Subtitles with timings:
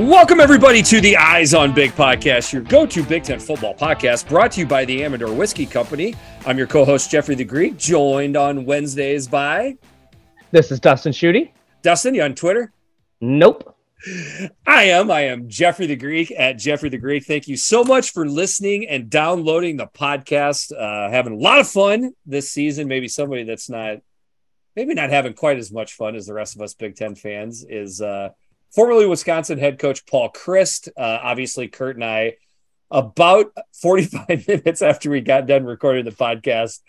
[0.00, 4.26] Welcome, everybody, to the Eyes on Big podcast, your go to Big Ten football podcast
[4.30, 6.14] brought to you by the Amador Whiskey Company.
[6.46, 9.76] I'm your co host, Jeffrey the Greek, joined on Wednesdays by.
[10.52, 11.50] This is Dustin Schutte.
[11.82, 12.72] Dustin, you on Twitter?
[13.20, 13.76] Nope.
[14.66, 15.10] I am.
[15.10, 17.26] I am Jeffrey the Greek at Jeffrey the Greek.
[17.26, 20.72] Thank you so much for listening and downloading the podcast.
[20.72, 22.88] Uh, having a lot of fun this season.
[22.88, 23.98] Maybe somebody that's not,
[24.74, 27.66] maybe not having quite as much fun as the rest of us Big Ten fans
[27.68, 28.00] is.
[28.00, 28.30] Uh,
[28.74, 30.88] formerly Wisconsin head coach Paul Chryst.
[30.96, 32.36] Uh, obviously, Kurt and I,
[32.90, 36.80] about 45 minutes after we got done recording the podcast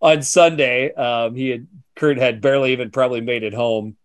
[0.00, 1.66] on Sunday, um, he had
[1.96, 3.96] Kurt had barely even probably made it home,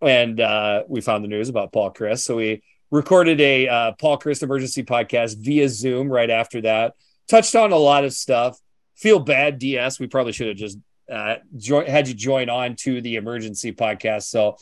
[0.00, 2.20] and uh, we found the news about Paul Chryst.
[2.20, 6.94] So we recorded a uh, Paul Chryst emergency podcast via Zoom right after that.
[7.28, 8.58] Touched on a lot of stuff.
[8.96, 10.00] Feel bad, DS.
[10.00, 10.78] We probably should have just
[11.10, 14.24] uh, jo- had you join on to the emergency podcast.
[14.24, 14.56] So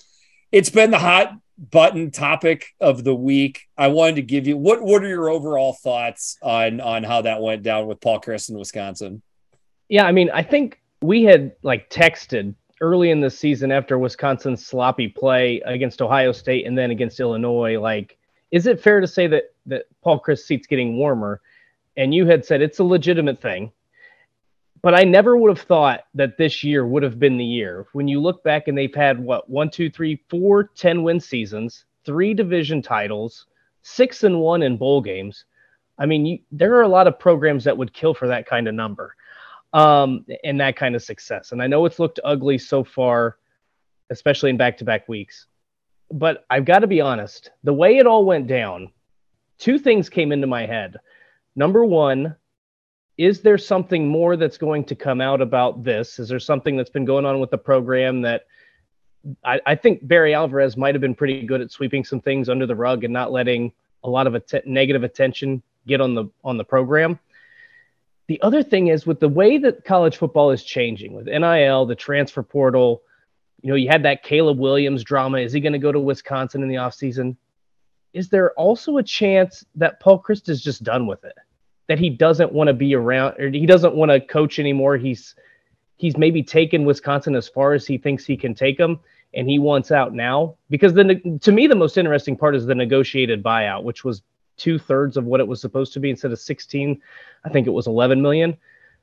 [0.52, 3.68] it's been the hot button topic of the week.
[3.76, 7.40] I wanted to give you what what are your overall thoughts on on how that
[7.40, 9.22] went down with Paul Chryst in Wisconsin?
[9.88, 14.64] Yeah, I mean, I think we had like texted early in the season after Wisconsin's
[14.64, 18.16] sloppy play against Ohio State and then against Illinois, like,
[18.52, 21.40] is it fair to say that that Paul Chryst seat's getting warmer?
[21.96, 23.72] And you had said it's a legitimate thing
[24.82, 27.86] but I never would have thought that this year would have been the year.
[27.92, 31.84] When you look back and they've had what one, two, three, four 10 win seasons,
[32.04, 33.46] three division titles,
[33.82, 35.44] six and one in bowl games.
[35.98, 38.68] I mean, you, there are a lot of programs that would kill for that kind
[38.68, 39.14] of number
[39.72, 41.52] um, and that kind of success.
[41.52, 43.36] And I know it's looked ugly so far,
[44.10, 45.46] especially in back to back weeks.
[46.10, 48.92] But I've got to be honest, the way it all went down,
[49.58, 50.96] two things came into my head.
[51.56, 52.36] Number one,
[53.18, 56.20] is there something more that's going to come out about this?
[56.20, 58.46] Is there something that's been going on with the program that
[59.44, 62.64] I, I think Barry Alvarez might have been pretty good at sweeping some things under
[62.64, 63.72] the rug and not letting
[64.04, 67.18] a lot of att- negative attention get on the on the program.
[68.28, 71.96] The other thing is with the way that college football is changing with NIL, the
[71.96, 73.02] transfer portal,
[73.62, 75.38] you know, you had that Caleb Williams drama.
[75.38, 77.36] Is he going to go to Wisconsin in the offseason?
[78.12, 81.34] Is there also a chance that Paul Chryst is just done with it?
[81.88, 84.96] That he doesn't want to be around or he doesn't want to coach anymore.
[84.96, 85.34] He's
[85.96, 89.00] he's maybe taken Wisconsin as far as he thinks he can take them
[89.34, 90.54] and he wants out now.
[90.70, 94.22] Because the to me the most interesting part is the negotiated buyout which was
[94.56, 97.00] two thirds of what it was supposed to be instead of 16
[97.44, 98.56] i think it was 11 million.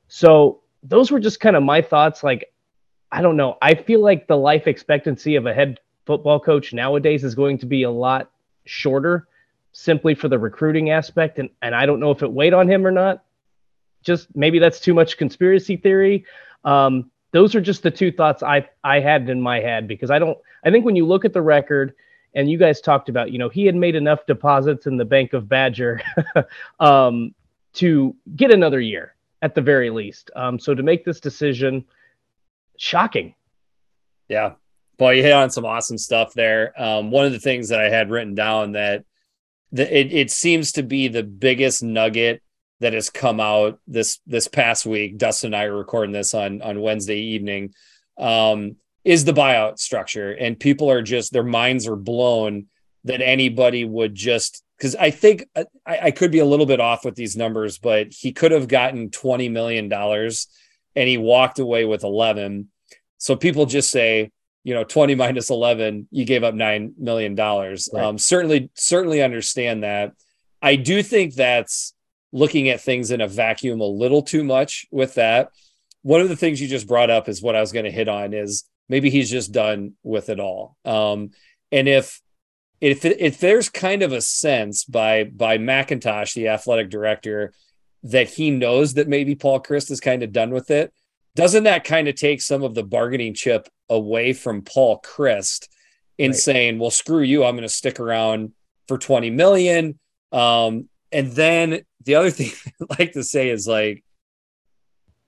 [0.08, 2.52] So those were just kind of my thoughts like
[3.10, 3.58] i don't know.
[3.60, 7.66] I feel like the life expectancy of a head football coach nowadays is going to
[7.66, 8.30] be a lot
[8.64, 9.26] shorter
[9.78, 11.38] simply for the recruiting aspect.
[11.38, 13.22] And, and I don't know if it weighed on him or not.
[14.02, 16.24] Just maybe that's too much conspiracy theory.
[16.64, 20.18] Um, those are just the two thoughts I, I had in my head because I
[20.18, 21.94] don't, I think when you look at the record
[22.34, 25.34] and you guys talked about, you know, he had made enough deposits in the Bank
[25.34, 26.00] of Badger
[26.80, 27.34] um,
[27.74, 30.30] to get another year at the very least.
[30.34, 31.84] Um, so to make this decision,
[32.78, 33.34] shocking.
[34.28, 34.52] Yeah.
[34.96, 36.72] Boy, you hit on some awesome stuff there.
[36.82, 39.04] Um, one of the things that I had written down that
[39.76, 42.42] the, it, it seems to be the biggest nugget
[42.80, 45.18] that has come out this this past week.
[45.18, 47.74] Dustin and I are recording this on on Wednesday evening.
[48.18, 52.66] Um, is the buyout structure, and people are just their minds are blown
[53.04, 57.04] that anybody would just because I think I, I could be a little bit off
[57.04, 60.48] with these numbers, but he could have gotten twenty million dollars,
[60.94, 62.68] and he walked away with eleven.
[63.18, 64.32] So people just say,
[64.66, 67.88] you know 20 minus 11 you gave up 9 million dollars.
[67.92, 68.04] Right.
[68.04, 70.12] um, certainly certainly understand that.
[70.60, 71.94] I do think that's
[72.32, 75.50] looking at things in a vacuum a little too much with that.
[76.02, 78.08] One of the things you just brought up is what i was going to hit
[78.08, 80.76] on is maybe he's just done with it all.
[80.84, 81.30] Um,
[81.70, 82.20] and if
[82.80, 87.52] if if there's kind of a sense by by McIntosh the athletic director
[88.02, 90.92] that he knows that maybe Paul Chryst is kind of done with it
[91.36, 95.68] doesn't that kind of take some of the bargaining chip away from Paul Chryst
[96.18, 96.40] in right.
[96.40, 98.52] saying, well, screw you, I'm going to stick around
[98.88, 99.98] for 20 million.
[100.32, 102.50] Um, and then the other thing
[102.80, 104.02] I like to say is like,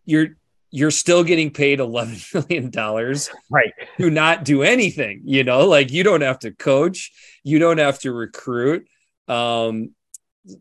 [0.05, 0.28] you're,
[0.70, 5.90] you're still getting paid 11 million dollars right to not do anything you know like
[5.90, 7.10] you don't have to coach
[7.43, 8.87] you don't have to recruit
[9.28, 9.90] um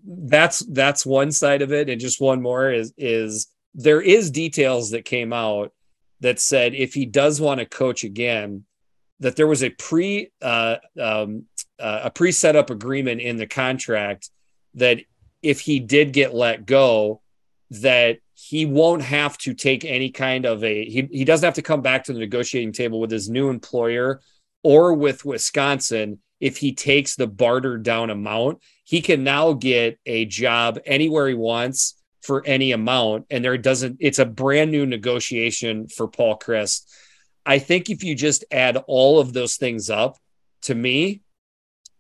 [0.05, 3.47] that's that's one side of it and just one more is is
[3.77, 5.71] there is details that came out
[6.19, 8.65] that said if he does want to coach again,
[9.19, 11.45] that there was a pre uh, um,
[11.79, 14.29] uh, a pre set up agreement in the contract
[14.74, 15.00] that
[15.44, 17.21] if he did get let go,
[17.69, 21.62] that he won't have to take any kind of a he, he doesn't have to
[21.62, 24.21] come back to the negotiating table with his new employer
[24.63, 30.25] or with Wisconsin if he takes the barter down amount, he can now get a
[30.25, 31.96] job anywhere he wants
[32.27, 33.25] for any amount.
[33.31, 36.83] And there doesn't, it's a brand new negotiation for Paul Chryst.
[37.45, 40.18] I think if you just add all of those things up
[40.63, 41.21] to me,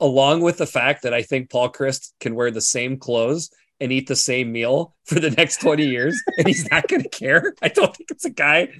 [0.01, 3.91] along with the fact that I think Paul Chryst can wear the same clothes and
[3.91, 7.53] eat the same meal for the next 20 years and he's not going to care.
[7.61, 8.73] I don't think it's a guy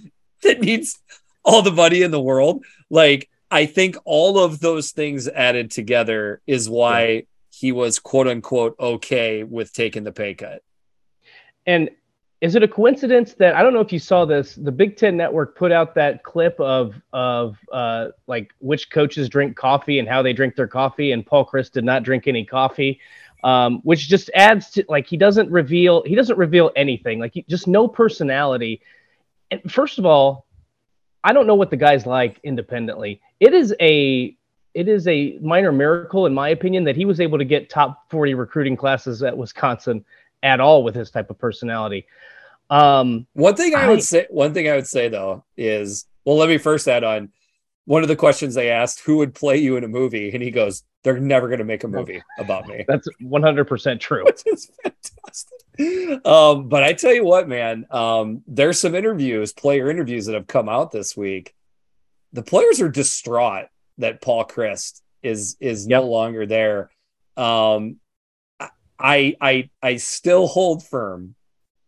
[0.43, 0.99] that needs
[1.45, 2.65] all the money in the world.
[2.89, 7.21] Like, I think all of those things added together is why yeah.
[7.51, 10.61] he was quote unquote okay with taking the pay cut.
[11.67, 11.89] And
[12.39, 14.55] is it a coincidence that I don't know if you saw this?
[14.55, 19.55] The Big Ten Network put out that clip of of uh, like which coaches drink
[19.55, 22.99] coffee and how they drink their coffee, and Paul Chryst did not drink any coffee,
[23.43, 27.45] um, which just adds to like he doesn't reveal he doesn't reveal anything, like he,
[27.49, 28.81] just no personality.
[29.49, 30.45] And first of all,
[31.23, 33.19] I don't know what the guy's like independently.
[33.39, 34.37] It is a
[34.75, 38.11] it is a minor miracle in my opinion that he was able to get top
[38.11, 40.05] 40 recruiting classes at Wisconsin
[40.43, 42.07] at all with his type of personality.
[42.69, 46.37] Um, one thing I, I would say, one thing I would say though is, well,
[46.37, 47.31] let me first add on.
[47.85, 50.31] One of the questions they asked, who would play you in a movie?
[50.33, 52.83] And he goes, they're never going to make a movie about me.
[52.87, 54.25] That's 100% true.
[54.25, 56.25] Which is fantastic.
[56.25, 60.47] Um, but I tell you what, man, um, there's some interviews, player interviews that have
[60.47, 61.53] come out this week.
[62.33, 63.67] The players are distraught
[63.99, 66.01] that Paul Chryst is is yep.
[66.01, 66.89] no longer there.
[67.37, 67.97] Um,
[68.99, 71.35] I I I still hold firm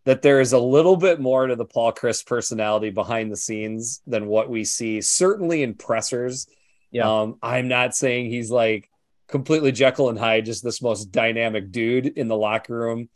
[0.05, 4.01] that there is a little bit more to the Paul Chryst personality behind the scenes
[4.07, 6.47] than what we see, certainly in pressers.
[6.91, 7.21] Yeah.
[7.21, 8.89] Um, I'm not saying he's like
[9.27, 13.09] completely Jekyll and Hyde, just this most dynamic dude in the locker room.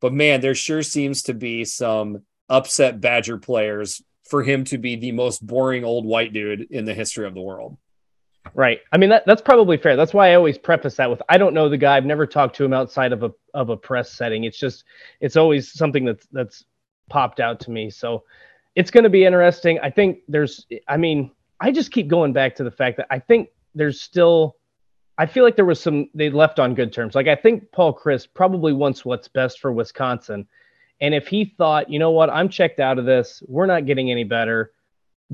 [0.00, 4.96] But man, there sure seems to be some upset Badger players for him to be
[4.96, 7.76] the most boring old white dude in the history of the world.
[8.54, 8.80] Right.
[8.92, 9.96] I mean that that's probably fair.
[9.96, 11.96] That's why I always preface that with I don't know the guy.
[11.96, 14.44] I've never talked to him outside of a of a press setting.
[14.44, 14.84] It's just
[15.20, 16.64] it's always something that's that's
[17.08, 17.88] popped out to me.
[17.88, 18.24] So
[18.74, 19.78] it's going to be interesting.
[19.82, 21.30] I think there's I mean,
[21.60, 24.56] I just keep going back to the fact that I think there's still
[25.18, 27.14] I feel like there was some they left on good terms.
[27.14, 30.46] Like I think Paul Chryst probably wants what's best for Wisconsin.
[31.00, 34.10] And if he thought, you know what, I'm checked out of this, we're not getting
[34.10, 34.72] any better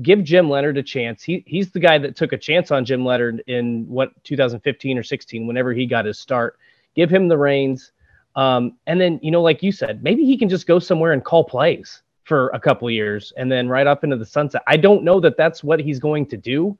[0.01, 1.23] give Jim Leonhard a chance.
[1.23, 5.03] He he's the guy that took a chance on Jim Leonhard in what 2015 or
[5.03, 6.57] 16, whenever he got his start.
[6.95, 7.91] Give him the reins,
[8.35, 11.23] um, and then you know, like you said, maybe he can just go somewhere and
[11.23, 14.61] call plays for a couple years, and then right up into the sunset.
[14.67, 16.77] I don't know that that's what he's going to do.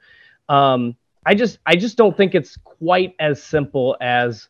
[0.48, 0.95] Um,
[1.25, 4.50] I just I just don't think it's quite as simple as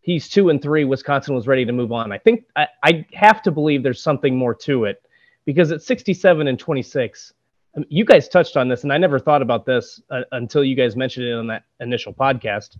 [0.00, 0.84] he's two and three.
[0.84, 2.12] Wisconsin was ready to move on.
[2.12, 5.02] I think I, I have to believe there's something more to it
[5.44, 7.32] because at 67 and 26
[7.88, 10.96] you guys touched on this, and I never thought about this uh, until you guys
[10.96, 12.76] mentioned it on that initial podcast.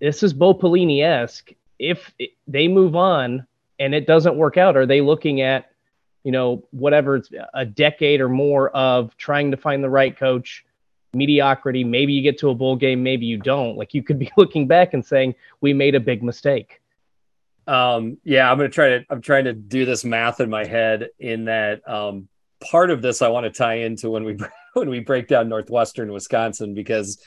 [0.00, 1.52] This is Bo Pelini esque.
[1.78, 3.46] If it, they move on
[3.78, 5.70] and it doesn't work out, are they looking at,
[6.24, 10.64] you know, whatever it's a decade or more of trying to find the right coach,
[11.14, 11.84] mediocrity?
[11.84, 13.76] Maybe you get to a bowl game, maybe you don't.
[13.76, 16.80] Like you could be looking back and saying, we made a big mistake.
[17.66, 19.04] Um, yeah, I'm gonna try to.
[19.10, 21.10] I'm trying to do this math in my head.
[21.18, 22.26] In that, um,
[22.60, 24.38] part of this I want to tie into when we
[24.74, 27.22] when we break down Northwestern Wisconsin because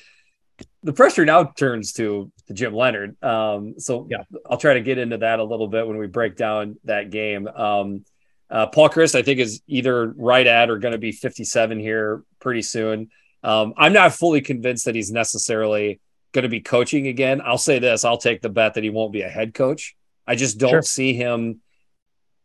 [0.83, 3.21] the pressure now turns to, Jim Leonhard.
[3.23, 6.35] Um, so yeah, I'll try to get into that a little bit when we break
[6.35, 7.47] down that game.
[7.47, 8.05] Um,
[8.49, 12.23] uh, Paul Chryst, I think, is either right at or going to be 57 here
[12.39, 13.09] pretty soon.
[13.43, 16.01] Um, I'm not fully convinced that he's necessarily
[16.33, 17.41] going to be coaching again.
[17.43, 19.95] I'll say this: I'll take the bet that he won't be a head coach.
[20.27, 20.81] I just don't sure.
[20.81, 21.61] see him.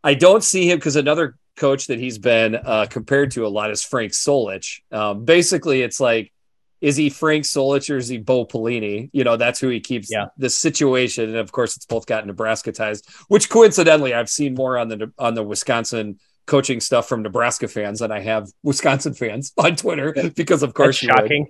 [0.07, 3.73] I don't see him because another coach that he's been uh, compared to a lot
[3.73, 4.83] is Frank Solich.
[4.93, 6.33] Um, basically, it's like,
[6.81, 9.11] is he Frank Solich or is he Bo Pelini?
[9.13, 10.27] You know, that's who he keeps yeah.
[10.39, 11.31] the situation.
[11.31, 15.13] And of course, it's both got Nebraska ties, which coincidentally I've seen more on the
[15.19, 20.15] on the Wisconsin coaching stuff from Nebraska fans than I have Wisconsin fans on Twitter
[20.37, 21.49] because of course that's shocking.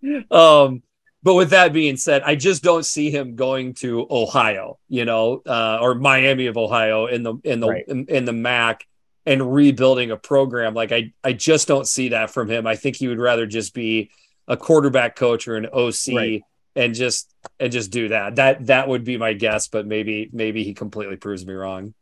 [0.30, 0.82] um
[1.26, 5.42] but with that being said, I just don't see him going to Ohio, you know,
[5.44, 7.84] uh, or Miami of Ohio in the in the right.
[7.88, 8.86] in, in, the MAC
[9.26, 10.72] and rebuilding a program.
[10.72, 12.64] Like I I just don't see that from him.
[12.64, 14.12] I think he would rather just be
[14.46, 16.42] a quarterback coach or an OC right.
[16.76, 17.28] and just
[17.58, 18.36] and just do that.
[18.36, 21.92] That that would be my guess, but maybe maybe he completely proves me wrong.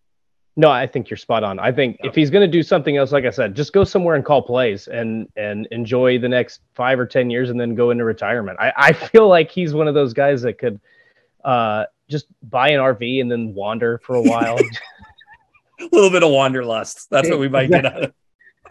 [0.57, 1.59] No, I think you're spot on.
[1.59, 4.15] I think if he's going to do something else, like I said, just go somewhere
[4.15, 7.91] and call plays and and enjoy the next five or ten years, and then go
[7.91, 8.59] into retirement.
[8.61, 10.81] I, I feel like he's one of those guys that could
[11.45, 14.57] uh, just buy an RV and then wander for a while.
[14.59, 17.11] a little bit of wanderlust.
[17.11, 18.13] That's what we might get out of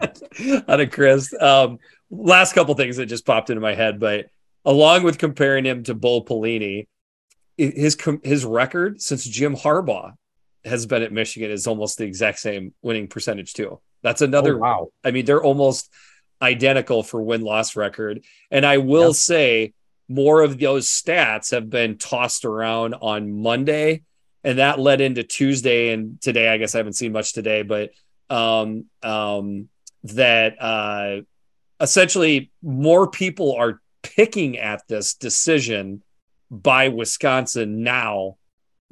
[0.00, 1.40] out of Chryst.
[1.42, 1.78] Um,
[2.10, 4.30] last couple things that just popped into my head, but
[4.64, 6.86] along with comparing him to Bo Pelini,
[7.58, 10.14] his his record since Jim Harbaugh
[10.64, 13.80] has been at Michigan is almost the exact same winning percentage too.
[14.02, 14.56] That's another.
[14.56, 14.88] Oh, wow.
[15.02, 15.90] I mean, they're almost
[16.40, 18.24] identical for win loss record.
[18.50, 19.16] And I will yep.
[19.16, 19.72] say
[20.08, 24.02] more of those stats have been tossed around on Monday,
[24.42, 26.48] and that led into Tuesday and today.
[26.48, 27.90] I guess I haven't seen much today, but
[28.28, 29.68] um, um,
[30.04, 31.22] that uh,
[31.80, 36.02] essentially more people are picking at this decision
[36.50, 38.36] by Wisconsin now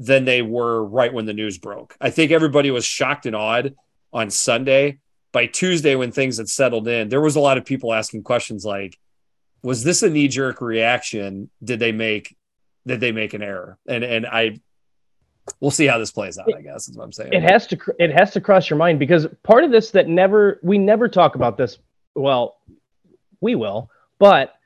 [0.02, 1.97] than they were right when the news broke.
[2.00, 3.75] I think everybody was shocked and awed
[4.12, 4.99] on Sunday.
[5.30, 8.64] By Tuesday, when things had settled in, there was a lot of people asking questions
[8.64, 8.99] like,
[9.62, 11.50] was this a knee jerk reaction?
[11.62, 12.37] Did they make
[12.85, 13.78] did they make an error?
[13.87, 14.61] And and I
[15.61, 17.32] we'll see how this plays out, I guess is what I'm saying.
[17.32, 20.59] It has to it has to cross your mind because part of this that never
[20.62, 21.78] we never talk about this.
[22.14, 22.56] Well,
[23.40, 24.56] we will, but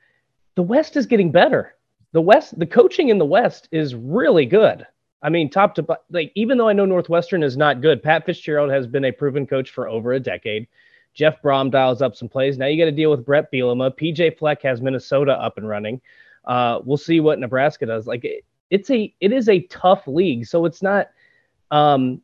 [0.55, 1.75] the West is getting better.
[2.11, 4.85] The West, the coaching in the West is really good.
[5.21, 8.71] I mean, top to like, even though I know Northwestern is not good, Pat Fitzgerald
[8.71, 10.67] has been a proven coach for over a decade.
[11.13, 12.57] Jeff Brohm dials up some plays.
[12.57, 13.91] Now you got to deal with Bret Bielema.
[13.97, 15.99] PJ Fleck has Minnesota up and running.
[16.45, 18.05] Uh, we'll see what Nebraska does.
[18.05, 21.09] Like it, it's a it is a tough league, so it's not.
[21.71, 22.21] Um,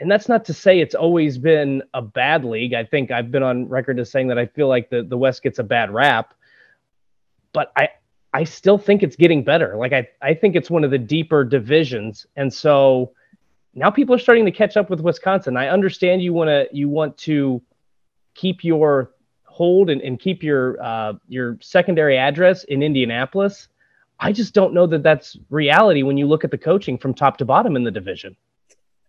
[0.00, 2.74] and that's not to say it's always been a bad league.
[2.74, 5.42] I think I've been on record as saying that I feel like the the West
[5.42, 6.34] gets a bad rap,
[7.54, 7.88] but I
[8.34, 9.76] I still think it's getting better.
[9.76, 13.12] Like I I think it's one of the deeper divisions, and so
[13.74, 15.56] now people are starting to catch up with Wisconsin.
[15.56, 17.62] I understand you want to you want to
[18.34, 19.12] keep your
[19.44, 23.68] hold and, and keep your uh, your secondary address in Indianapolis.
[24.18, 27.36] I just don't know that that's reality when you look at the coaching from top
[27.38, 28.36] to bottom in the division.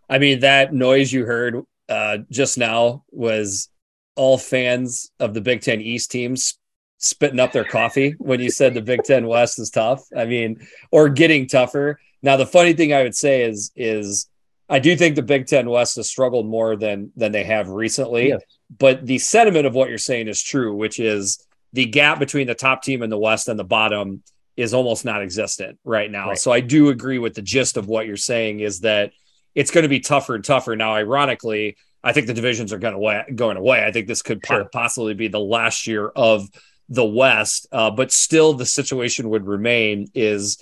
[0.08, 3.70] I mean, that noise you heard uh, just now was
[4.15, 6.60] all fans of the Big Ten East teams
[6.98, 10.04] spitting up their coffee when you said the Big Ten West is tough.
[10.16, 12.00] I mean, or getting tougher.
[12.22, 14.30] Now, the funny thing I would say is is
[14.68, 18.30] I do think the Big Ten West has struggled more than than they have recently.
[18.30, 18.42] Yes.
[18.78, 22.56] But the sentiment of what you're saying is true, which is the gap between the
[22.56, 24.24] top team in the West and the bottom
[24.56, 26.30] is almost non-existent right now.
[26.30, 26.38] Right.
[26.38, 29.12] So I do agree with the gist of what you're saying is that
[29.54, 30.75] it's going to be tougher and tougher.
[30.75, 33.84] Now, ironically, I think the divisions are going away, going away.
[33.86, 34.66] I think this could sure.
[34.66, 36.48] possibly be the last year of
[36.89, 40.62] the West, uh, but still the situation would remain is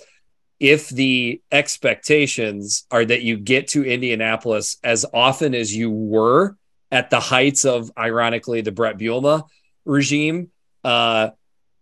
[0.60, 6.56] if the expectations are that you get to Indianapolis as often as you were
[6.90, 9.44] at the heights of, ironically, the Bret Bielema
[9.84, 10.50] regime,
[10.84, 11.30] uh,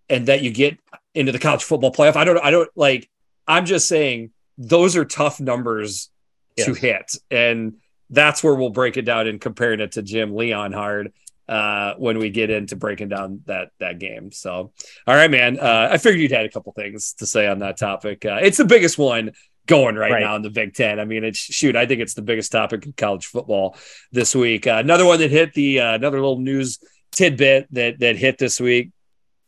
[0.09, 0.79] and that you get
[1.15, 2.17] into the college football playoff.
[2.17, 3.09] I don't, I don't like,
[3.47, 6.11] I'm just saying those are tough numbers
[6.57, 6.67] yes.
[6.67, 7.17] to hit.
[7.31, 7.75] And
[8.11, 11.13] that's where we'll break it down and comparing it to Jim Leonhard
[11.49, 14.31] uh, when we get into breaking down that that game.
[14.33, 14.73] So,
[15.07, 15.59] all right, man.
[15.59, 18.25] Uh, I figured you'd had a couple things to say on that topic.
[18.25, 19.33] Uh, it's the biggest one
[19.67, 20.99] going right, right, now in the Big Ten.
[20.99, 21.77] I mean, it's shoot.
[21.77, 23.77] I think it's the biggest topic in college football
[24.13, 24.67] this week.
[24.67, 26.79] Uh, another one that hit the uh, another little news
[27.11, 28.91] tidbit that that hit this week.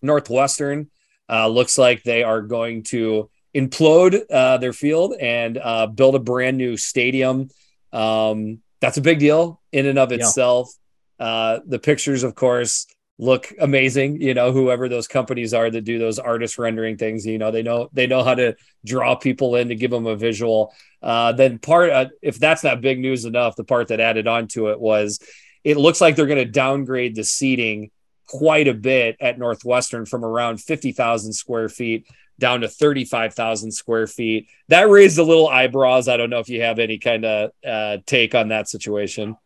[0.02, 0.90] Northwestern
[1.30, 4.26] uh, looks like they are going to implode
[4.60, 7.48] their field and uh build a brand new stadium.
[7.92, 10.70] Um, that's a big deal in and of itself.
[10.70, 10.80] Yeah
[11.24, 12.86] uh, the pictures, of course,
[13.18, 14.20] look amazing.
[14.20, 17.62] You know, whoever those companies are that do those artist rendering things, you know, they
[17.62, 20.74] know they know how to draw people in to give them a visual.
[21.02, 24.48] Uh, then part, uh, if that's not big news enough, the part that added on
[24.48, 25.18] to it was
[25.64, 27.90] it looks like they're going to downgrade the seating
[28.26, 32.06] quite a bit at Northwestern from around 50,000 square feet
[32.38, 34.48] down to 35,000 square feet.
[34.68, 36.06] That raised a little eyebrows.
[36.06, 39.36] I don't know if you have any kind of uh, take on that situation.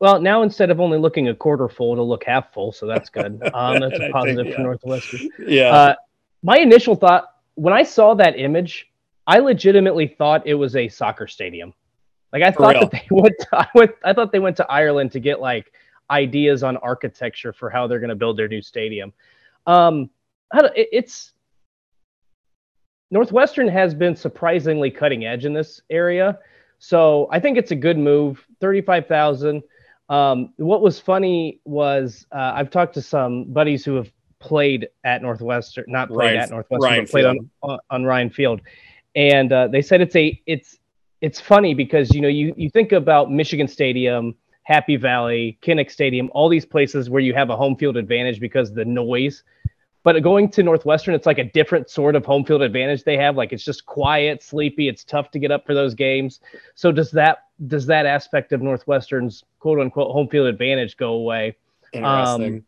[0.00, 3.10] Well, now instead of only looking a quarter full, it'll look half full, so that's
[3.10, 3.40] good.
[3.54, 4.56] Um, that's a positive think, yeah.
[4.56, 5.28] for Northwestern.
[5.46, 5.70] Yeah.
[5.70, 5.94] Uh,
[6.42, 8.90] my initial thought when I saw that image,
[9.26, 11.74] I legitimately thought it was a soccer stadium.
[12.32, 15.12] Like I thought that they went, to, I went, I thought they went to Ireland
[15.12, 15.72] to get like
[16.10, 19.12] ideas on architecture for how they're going to build their new stadium.
[19.66, 20.10] Um,
[20.52, 21.32] it's
[23.10, 26.38] Northwestern has been surprisingly cutting edge in this area,
[26.78, 28.44] so I think it's a good move.
[28.60, 29.62] Thirty-five thousand.
[30.10, 35.22] Um, what was funny was uh, I've talked to some buddies who have played at
[35.22, 38.60] Northwestern, not played Ryan, at Northwestern, Ryan but played on, on, on Ryan Field,
[39.14, 40.78] and uh, they said it's a it's
[41.20, 46.28] it's funny because you know you you think about Michigan Stadium, Happy Valley, Kinnick Stadium,
[46.32, 49.44] all these places where you have a home field advantage because the noise.
[50.02, 53.36] But going to Northwestern, it's like a different sort of home field advantage they have.
[53.36, 54.88] Like it's just quiet, sleepy.
[54.88, 56.40] It's tough to get up for those games.
[56.74, 61.56] So does that does that aspect of Northwestern's quote unquote home field advantage go away?
[61.92, 62.54] Interesting.
[62.54, 62.64] Um,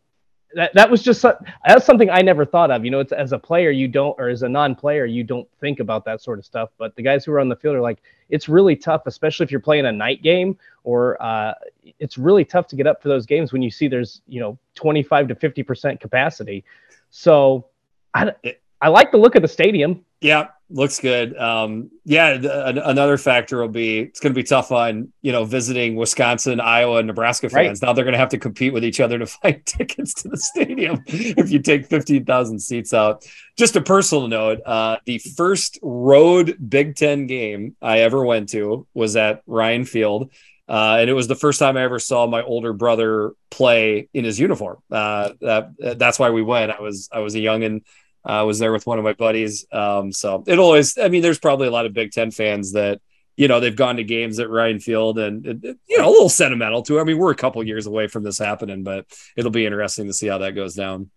[0.54, 2.84] that, that was just that's something I never thought of.
[2.84, 5.80] You know, it's as a player you don't, or as a non-player you don't think
[5.80, 6.70] about that sort of stuff.
[6.78, 9.50] But the guys who are on the field are like, it's really tough, especially if
[9.50, 11.54] you're playing a night game, or uh,
[11.98, 14.58] it's really tough to get up for those games when you see there's you know
[14.74, 16.64] 25 to 50 percent capacity.
[17.12, 17.66] So
[18.14, 18.32] I
[18.80, 20.04] I like the look of the stadium.
[20.20, 21.36] Yeah, looks good.
[21.36, 25.44] Um, yeah, the, another factor will be it's going to be tough on you know
[25.44, 27.80] visiting Wisconsin, Iowa, Nebraska fans.
[27.82, 27.86] Right.
[27.86, 30.38] Now they're going to have to compete with each other to find tickets to the
[30.38, 33.24] stadium if you take fifteen thousand seats out.
[33.56, 38.86] Just a personal note: uh, the first road Big Ten game I ever went to
[38.94, 40.32] was at Ryan Field.
[40.72, 44.24] Uh, and it was the first time I ever saw my older brother play in
[44.24, 44.78] his uniform.
[44.90, 46.72] Uh, that, that's why we went.
[46.72, 47.82] I was I was a young and
[48.24, 49.66] I was there with one of my buddies.
[49.70, 53.02] Um, so it always, I mean, there's probably a lot of Big Ten fans that,
[53.36, 55.44] you know, they've gone to games at Ryan Field and,
[55.86, 56.98] you know, a little sentimental too.
[56.98, 59.04] I mean, we're a couple years away from this happening, but
[59.36, 61.10] it'll be interesting to see how that goes down.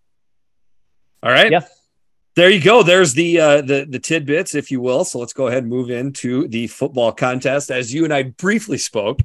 [1.22, 1.50] All right.
[1.50, 1.60] Yeah.
[2.34, 2.82] There you go.
[2.82, 5.06] There's the uh, the the tidbits, if you will.
[5.06, 7.70] So let's go ahead and move into the football contest.
[7.70, 9.20] As you and I briefly spoke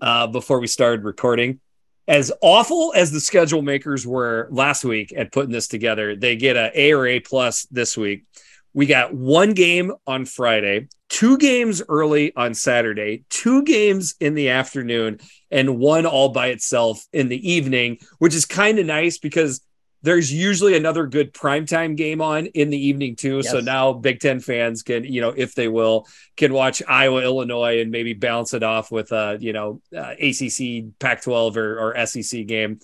[0.00, 1.60] uh, before we started recording,
[2.08, 6.56] as awful as the schedule makers were last week at putting this together, they get
[6.56, 8.24] a A or A plus this week.
[8.72, 14.50] We got one game on Friday, two games early on Saturday, two games in the
[14.50, 15.18] afternoon,
[15.50, 19.60] and one all by itself in the evening, which is kind of nice because
[20.06, 23.38] there's usually another good primetime game on in the evening too.
[23.38, 23.50] Yes.
[23.50, 27.80] So now Big Ten fans can, you know, if they will, can watch Iowa, Illinois,
[27.80, 32.46] and maybe balance it off with a, you know, uh, ACC, Pac-12 or, or SEC
[32.46, 32.78] game.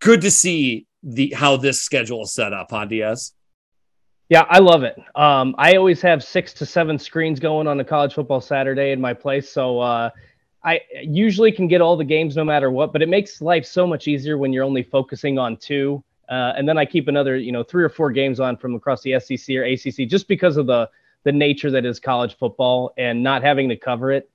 [0.00, 3.34] Good to see the how this schedule is set up, huh, DS?
[4.28, 4.98] Yeah, I love it.
[5.14, 9.00] Um, I always have six to seven screens going on a college football Saturday in
[9.00, 9.78] my place, so.
[9.80, 10.10] Uh,
[10.64, 13.84] I usually can get all the games no matter what, but it makes life so
[13.84, 17.52] much easier when you're only focusing on two uh, and then I keep another, you
[17.52, 20.66] know, three or four games on from across the SEC or ACC just because of
[20.66, 20.88] the
[21.24, 24.28] the nature that is college football and not having to cover it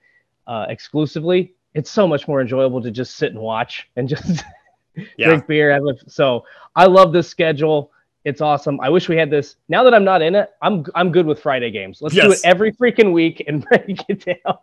[0.48, 1.54] uh, exclusively.
[1.74, 4.44] It's so much more enjoyable to just sit and watch and just
[5.18, 5.28] yeah.
[5.28, 5.78] drink beer.
[6.08, 6.46] So
[6.76, 7.92] I love this schedule.
[8.28, 8.78] It's awesome.
[8.82, 9.56] I wish we had this.
[9.70, 12.02] Now that I'm not in it, I'm I'm good with Friday games.
[12.02, 12.26] Let's yes.
[12.26, 14.58] do it every freaking week and break it down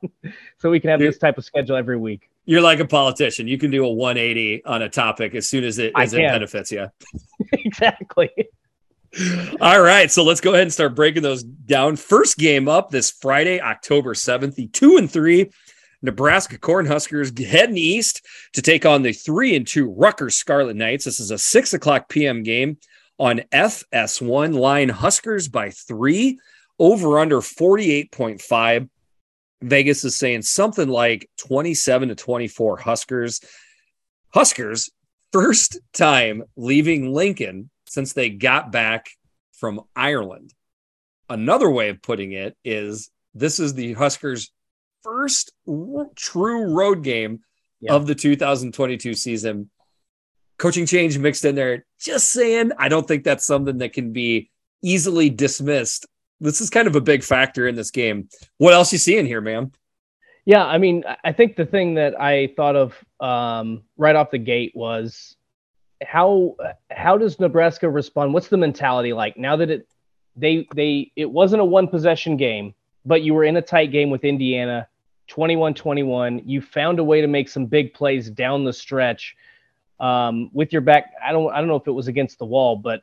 [0.58, 2.28] so we can have this type of schedule every week.
[2.44, 3.48] You're like a politician.
[3.48, 6.72] You can do a 180 on a topic as soon as it as it benefits
[6.72, 6.88] you.
[7.54, 8.28] exactly.
[9.62, 11.96] All right, so let's go ahead and start breaking those down.
[11.96, 15.50] First game up this Friday, October 7th, the 2 and 3
[16.02, 21.06] Nebraska Cornhuskers heading east to take on the 3 and 2 Rutgers Scarlet Knights.
[21.06, 22.42] This is a 6 o'clock p.m.
[22.42, 22.76] game
[23.18, 26.38] on FS1 line Huskers by 3
[26.78, 28.88] over under 48.5.
[29.62, 33.40] Vegas is saying something like 27 to 24 Huskers.
[34.32, 34.90] Huskers,
[35.32, 39.08] first time leaving Lincoln since they got back
[39.52, 40.52] from Ireland.
[41.30, 44.52] Another way of putting it is this is the Huskers'
[45.02, 45.52] first
[46.16, 47.40] true road game
[47.80, 47.92] yeah.
[47.92, 49.70] of the 2022 season.
[50.58, 51.84] Coaching change mixed in there.
[52.04, 54.50] Just saying, I don't think that's something that can be
[54.82, 56.06] easily dismissed
[56.40, 58.28] this is kind of a big factor in this game.
[58.58, 59.72] What else you see in here, man?
[60.44, 64.38] Yeah, I mean, I think the thing that I thought of um, right off the
[64.38, 65.36] gate was
[66.02, 66.56] how
[66.90, 68.34] how does Nebraska respond?
[68.34, 69.88] What's the mentality like now that it
[70.36, 72.74] they they it wasn't a one possession game,
[73.06, 74.86] but you were in a tight game with Indiana,
[75.30, 76.42] 21-21.
[76.44, 79.34] You found a way to make some big plays down the stretch
[80.00, 81.12] um, with your back.
[81.24, 83.02] I don't I don't know if it was against the wall, but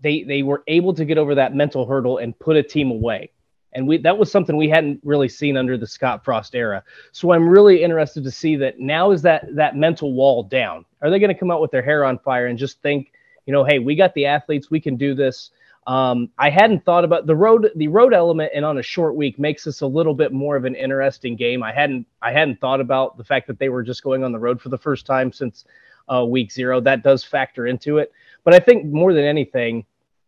[0.00, 3.30] they they were able to get over that mental hurdle and put a team away.
[3.72, 6.84] And we that was something we hadn't really seen under the Scott Frost era.
[7.12, 10.84] So I'm really interested to see that now is that that mental wall down.
[11.02, 13.12] Are they going to come out with their hair on fire and just think,
[13.46, 15.50] you know, hey, we got the athletes, we can do this.
[15.86, 17.70] Um, I hadn't thought about the road.
[17.76, 20.64] The road element, and on a short week, makes this a little bit more of
[20.64, 21.62] an interesting game.
[21.62, 24.38] I hadn't I hadn't thought about the fact that they were just going on the
[24.38, 25.66] road for the first time since
[26.12, 26.80] uh, week zero.
[26.80, 28.12] That does factor into it.
[28.44, 29.84] But I think more than anything,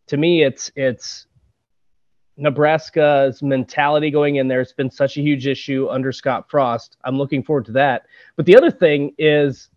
[0.08, 1.26] to me, it's it's
[2.36, 4.60] Nebraska's mentality going in there.
[4.60, 6.96] It's been such a huge issue under Scott Frost.
[7.04, 8.06] I'm looking forward to that.
[8.36, 9.68] But the other thing is,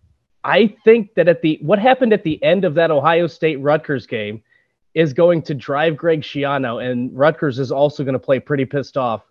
[0.43, 4.05] I think that at the what happened at the end of that Ohio State Rutgers
[4.05, 4.41] game
[4.93, 8.97] is going to drive Greg Schiano, and Rutgers is also going to play pretty pissed
[8.97, 9.23] off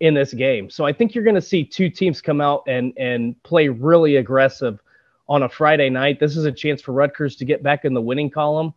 [0.00, 0.68] in this game.
[0.68, 4.16] So I think you're going to see two teams come out and and play really
[4.16, 4.80] aggressive
[5.28, 6.20] on a Friday night.
[6.20, 8.74] This is a chance for Rutgers to get back in the winning column.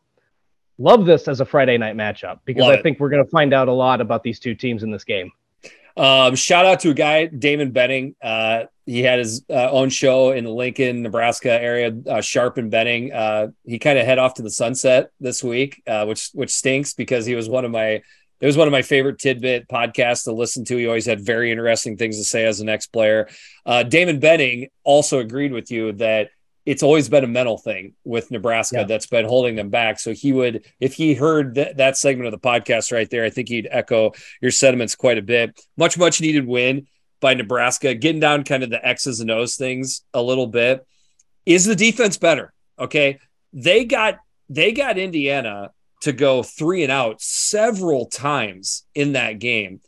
[0.78, 2.84] Love this as a Friday night matchup because Love I it.
[2.84, 5.32] think we're going to find out a lot about these two teams in this game.
[5.98, 8.16] Um, shout out to a guy, Damon Benning.
[8.22, 12.70] Uh, he had his uh, own show in the Lincoln, Nebraska area, uh, Sharp and
[12.70, 13.14] Benning.
[13.14, 16.94] Uh, he kind of head off to the sunset this week, uh, which which stinks
[16.94, 18.02] because he was one of my
[18.46, 20.78] it was one of my favorite tidbit podcasts to listen to.
[20.78, 23.28] He always had very interesting things to say as an ex player.
[23.66, 26.30] Uh, Damon Benning also agreed with you that
[26.64, 28.84] it's always been a mental thing with Nebraska yeah.
[28.84, 30.00] that's been holding them back.
[30.00, 33.32] So he would, if he heard th- that segment of the podcast right there, I
[33.32, 34.12] think he'd echo
[34.44, 35.60] your sentiments quite a bit.
[35.76, 36.86] Much, much needed win
[37.22, 40.86] by Nebraska, getting down kind of the X's and O's things a little bit.
[41.48, 42.54] Is the defense better?
[42.78, 43.18] Okay.
[43.54, 49.82] They got, they got Indiana to go three and out several times in that game.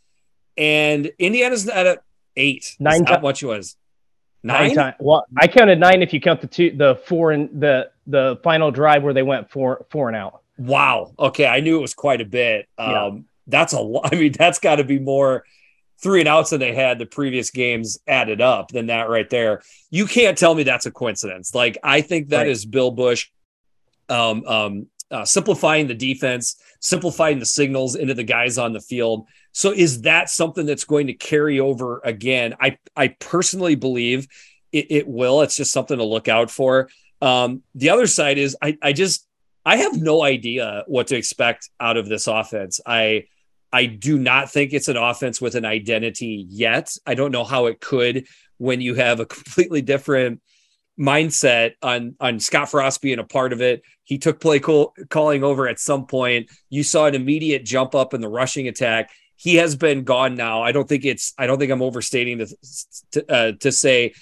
[0.58, 2.00] And Indiana's at a
[2.36, 2.76] eight.
[2.80, 3.22] Nine times.
[3.24, 3.76] What was
[4.44, 4.76] Nine?
[4.76, 8.40] nine Well, I counted nine if you count the two, the four and the the
[8.44, 10.42] final drive where they went four four and out.
[10.58, 11.14] Wow.
[11.20, 12.68] Okay, I knew it was quite a bit.
[12.78, 13.12] Um, yeah.
[13.48, 14.10] That's a lot.
[14.14, 15.44] I mean, that's got to be more
[16.02, 19.64] three and outs than they had the previous games added up than that right there.
[19.90, 21.54] You can't tell me that's a coincidence.
[21.56, 22.48] Like I think that right.
[22.48, 23.30] is Bill Busch,
[24.08, 29.28] um, um, uh, simplifying the defense, simplifying the signals into the guys on the field.
[29.52, 32.56] So is that something that's going to carry over again?
[32.60, 34.28] I I personally believe
[34.72, 35.42] it, it will.
[35.42, 36.90] It's just something to look out for.
[37.22, 39.28] Um, the other side is I I just
[39.66, 42.80] I have no idea what to expect out of this offense.
[42.86, 43.26] I
[43.72, 46.96] I do not think it's an offense with an identity yet.
[47.06, 50.42] I don't know how it could when you have a completely different
[51.00, 53.82] mindset on on Scott Frost being a part of it.
[54.04, 56.50] He took play call, calling over at some point.
[56.70, 59.12] You saw an immediate jump up in the rushing attack.
[59.36, 60.64] He has been gone now.
[60.64, 61.34] I don't think it's.
[61.38, 62.48] I don't think I'm overstating to
[63.12, 64.14] to, uh, to say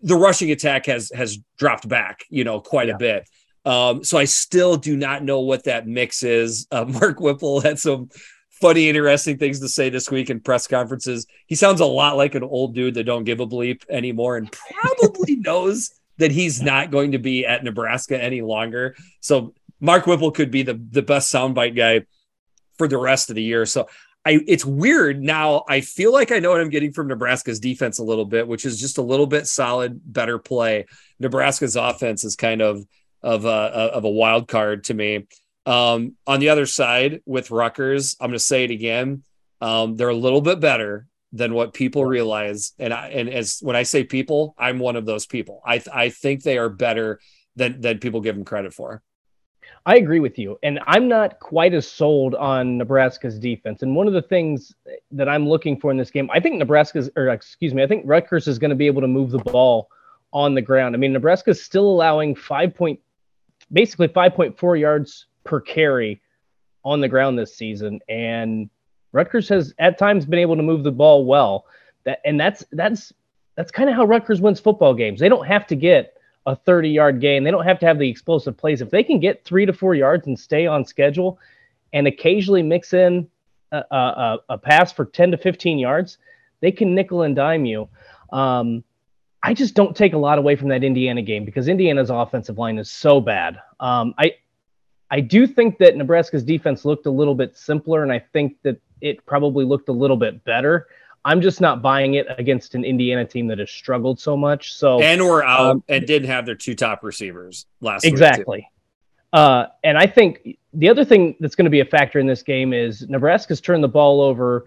[0.00, 2.24] the rushing attack has has dropped back.
[2.30, 2.94] You know, quite yeah.
[2.94, 3.28] a bit.
[3.66, 6.66] Um, so I still do not know what that mix is.
[6.70, 8.08] Uh, Mark Whipple had some
[8.50, 11.26] funny, interesting things to say this week in press conferences.
[11.46, 14.50] He sounds a lot like an old dude that don't give a bleep anymore and
[14.82, 18.96] probably knows that he's not going to be at Nebraska any longer.
[19.20, 22.06] So Mark Whipple could be the the best soundbite guy
[22.78, 23.66] for the rest of the year.
[23.66, 23.88] So
[24.24, 25.64] I it's weird now.
[25.68, 28.64] I feel like I know what I'm getting from Nebraska's defense a little bit, which
[28.64, 30.86] is just a little bit solid, better play.
[31.18, 32.84] Nebraska's offense is kind of
[33.22, 35.26] of a of a wild card to me.
[35.66, 39.22] Um, on the other side with Rutgers, I'm going to say it again.
[39.60, 42.72] Um, they're a little bit better than what people realize.
[42.78, 45.60] And I, and as when I say people, I'm one of those people.
[45.66, 47.20] I I think they are better
[47.56, 49.02] than than people give them credit for.
[49.86, 53.82] I agree with you, and I'm not quite as sold on Nebraska's defense.
[53.82, 54.74] And one of the things
[55.10, 58.04] that I'm looking for in this game, I think Nebraska's, or excuse me, I think
[58.06, 59.88] Rutgers is going to be able to move the ball
[60.32, 60.94] on the ground.
[60.94, 63.00] I mean, Nebraska's still allowing five point,
[63.72, 66.22] basically 5.4 yards per carry
[66.84, 68.70] on the ground this season, and
[69.14, 71.66] Rutgers has at times been able to move the ball well.
[72.04, 73.12] That and that's that's
[73.54, 75.20] that's kind of how Rutgers wins football games.
[75.20, 76.14] They don't have to get
[76.46, 77.44] a 30 yard gain.
[77.44, 78.82] They don't have to have the explosive plays.
[78.82, 81.38] If they can get three to four yards and stay on schedule
[81.92, 83.28] and occasionally mix in
[83.72, 86.18] a, a, a pass for 10 to 15 yards,
[86.60, 87.88] they can nickel and dime you.
[88.32, 88.82] Um,
[89.42, 92.78] I just don't take a lot away from that Indiana game because Indiana's offensive line
[92.78, 93.58] is so bad.
[93.78, 94.32] Um, I
[95.10, 98.80] I do think that Nebraska's defense looked a little bit simpler, and I think that
[99.04, 100.88] it probably looked a little bit better.
[101.26, 104.74] I'm just not buying it against an Indiana team that has struggled so much.
[104.74, 108.12] So and were out um, and didn't have their two top receivers last week.
[108.12, 108.70] exactly.
[109.32, 112.42] Uh, and I think the other thing that's going to be a factor in this
[112.42, 114.66] game is Nebraska's turned the ball over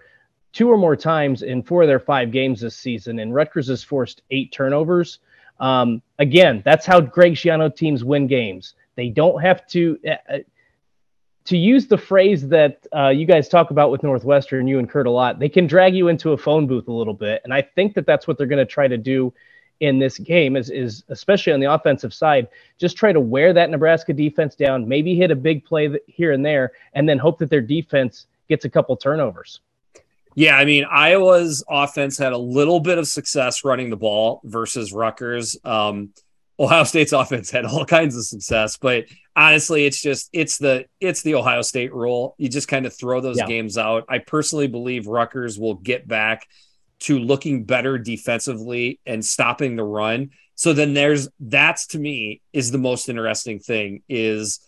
[0.51, 3.83] two or more times in four of their five games this season, and Rutgers has
[3.83, 5.19] forced eight turnovers.
[5.59, 8.73] Um, again, that's how Greg Schiano teams win games.
[8.95, 9.99] They don't have to.
[10.07, 10.37] Uh,
[11.47, 15.07] to use the phrase that uh, you guys talk about with Northwestern, you and Kurt
[15.07, 17.61] a lot, they can drag you into a phone booth a little bit, and I
[17.61, 19.33] think that that's what they're going to try to do
[19.79, 20.57] in this game.
[20.57, 24.87] Is is especially on the offensive side, just try to wear that Nebraska defense down,
[24.87, 28.65] maybe hit a big play here and there, and then hope that their defense gets
[28.65, 29.61] a couple turnovers.
[30.35, 34.91] Yeah, I mean, Iowa's offense had a little bit of success running the ball versus
[34.91, 35.57] Rutgers.
[35.63, 36.11] Um,
[36.59, 41.21] Ohio State's offense had all kinds of success, but honestly, it's just it's the it's
[41.21, 42.35] the Ohio State rule.
[42.37, 43.45] You just kind of throw those yeah.
[43.45, 44.05] games out.
[44.09, 46.47] I personally believe Rutgers will get back
[46.99, 50.31] to looking better defensively and stopping the run.
[50.55, 54.59] So then there's that's to me is the most interesting thing is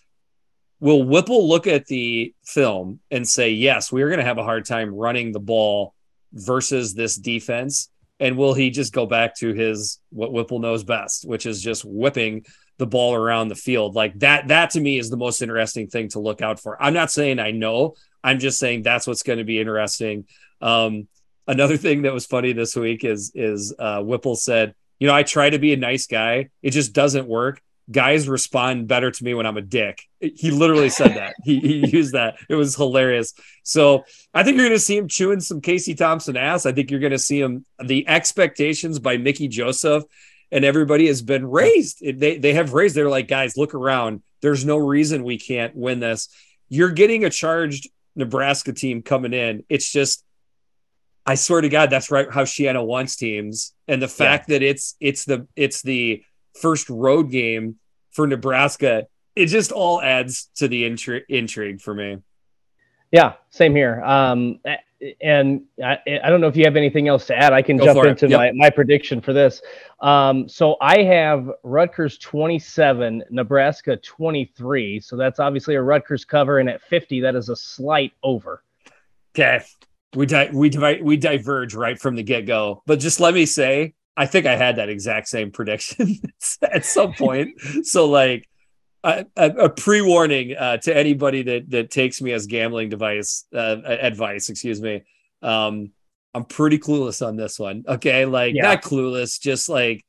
[0.79, 4.65] will Whipple look at the film and say, yes, we're going to have a hard
[4.65, 5.93] time running the ball
[6.31, 7.89] versus this defense?
[8.19, 11.85] And will he just go back to his what Whipple knows best, which is just
[11.85, 12.45] whipping
[12.77, 13.95] the ball around the field?
[13.95, 16.81] Like that, that to me is the most interesting thing to look out for.
[16.81, 20.25] I'm not saying I know, I'm just saying that's what's going to be interesting.
[20.61, 21.07] Um,
[21.47, 25.23] another thing that was funny this week is is uh, Whipple said, you know, I
[25.23, 27.61] try to be a nice guy, it just doesn't work.
[27.91, 30.03] Guys respond better to me when I'm a dick.
[30.19, 31.35] He literally said that.
[31.43, 32.35] he, he used that.
[32.47, 33.33] It was hilarious.
[33.63, 36.65] So I think you're going to see him chewing some Casey Thompson ass.
[36.65, 37.65] I think you're going to see him.
[37.83, 40.03] The expectations by Mickey Joseph
[40.51, 42.01] and everybody has been raised.
[42.01, 42.95] They they have raised.
[42.95, 44.21] They're like, guys, look around.
[44.41, 46.29] There's no reason we can't win this.
[46.69, 49.63] You're getting a charged Nebraska team coming in.
[49.69, 50.23] It's just,
[51.25, 54.55] I swear to God, that's right how Schiano wants teams, and the fact yeah.
[54.55, 56.23] that it's it's the it's the
[56.59, 57.77] first road game
[58.11, 62.17] for Nebraska, it just all adds to the intri- intrigue for me.
[63.11, 64.01] Yeah, same here.
[64.03, 64.59] Um,
[65.21, 67.53] and I, I, don't know if you have anything else to add.
[67.53, 68.37] I can Go jump into yep.
[68.37, 69.61] my, my prediction for this.
[70.01, 74.99] Um, so I have Rutgers 27, Nebraska 23.
[74.99, 78.63] So that's obviously a Rutgers cover, and at 50, that is a slight over.
[79.33, 79.63] Okay,
[80.15, 82.83] we di- we di- we diverge right from the get go.
[82.85, 86.17] But just let me say, I think I had that exact same prediction
[86.61, 87.61] at some point.
[87.83, 88.49] so like
[89.01, 94.49] a, a, pre-warning uh, to anybody that that takes me as gambling device uh, advice.
[94.49, 95.03] Excuse me.
[95.41, 95.93] Um,
[96.33, 97.85] I'm pretty clueless on this one.
[97.87, 98.63] Okay, like yeah.
[98.63, 100.05] not clueless, just like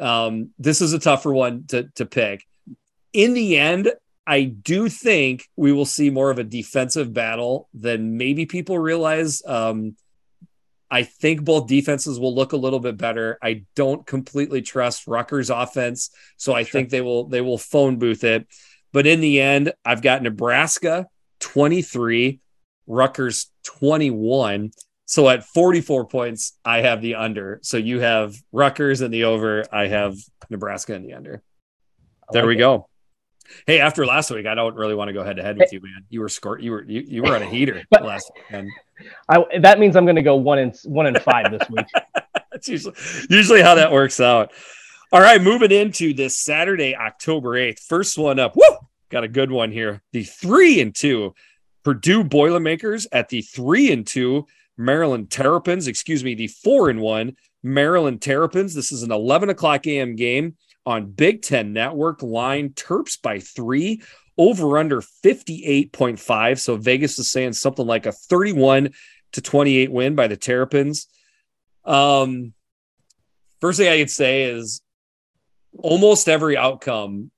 [0.00, 2.44] um, this is a tougher one to to pick.
[3.12, 3.92] In the end,
[4.26, 9.40] I do think we will see more of a defensive battle than maybe people realize.
[9.46, 9.94] Um,
[10.92, 13.38] I think both defenses will look a little bit better.
[13.42, 16.70] I don't completely trust Rutgers offense, so I sure.
[16.70, 18.46] think they will they will phone booth it.
[18.92, 21.06] But in the end, I've got Nebraska
[21.40, 22.40] 23,
[22.86, 24.72] Rutgers 21.
[25.06, 27.58] So at 44 points, I have the under.
[27.62, 29.64] So you have Rutgers and the over.
[29.72, 30.16] I have
[30.50, 31.42] Nebraska and the under.
[32.32, 32.58] there we it.
[32.58, 32.90] go.
[33.66, 35.80] Hey, after last week, I don't really want to go head to head with you,
[35.80, 36.04] man.
[36.08, 36.58] You were score.
[36.58, 38.70] You were you, you were on a heater last weekend.
[39.28, 41.86] I, that means I'm going to go one and one and five this week.
[42.52, 42.94] That's usually
[43.30, 44.52] usually how that works out.
[45.12, 47.80] All right, moving into this Saturday, October 8th.
[47.80, 48.56] First one up.
[48.56, 48.78] Woo!
[49.10, 50.02] Got a good one here.
[50.12, 51.34] The three and two
[51.84, 54.46] Purdue Boilermakers at the three and two
[54.78, 58.74] Maryland Terrapins, excuse me, the four and one Maryland Terrapins.
[58.74, 60.16] This is an 11 o'clock a.m.
[60.16, 62.22] game on Big Ten Network.
[62.22, 64.02] Line Terps by three
[64.38, 66.58] over under 58.5.
[66.58, 68.90] So Vegas is saying something like a 31
[69.32, 71.06] to 28 win by the Terrapins.
[71.84, 72.52] Um,
[73.60, 74.82] first thing I could say is
[75.78, 77.30] almost every outcome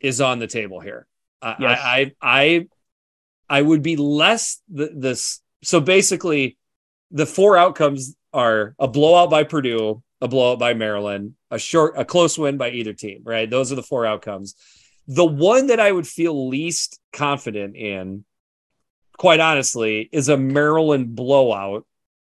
[0.00, 1.06] is on the table here.
[1.40, 1.80] I, yes.
[1.82, 2.68] I, I,
[3.48, 5.40] I, would be less th- this.
[5.64, 6.56] So basically,
[7.10, 12.04] the four outcomes are a blowout by Purdue, a blowout by Maryland, a short, a
[12.04, 13.22] close win by either team.
[13.24, 13.50] Right?
[13.50, 14.54] Those are the four outcomes.
[15.08, 18.24] The one that I would feel least confident in,
[19.18, 21.84] quite honestly, is a Maryland blowout.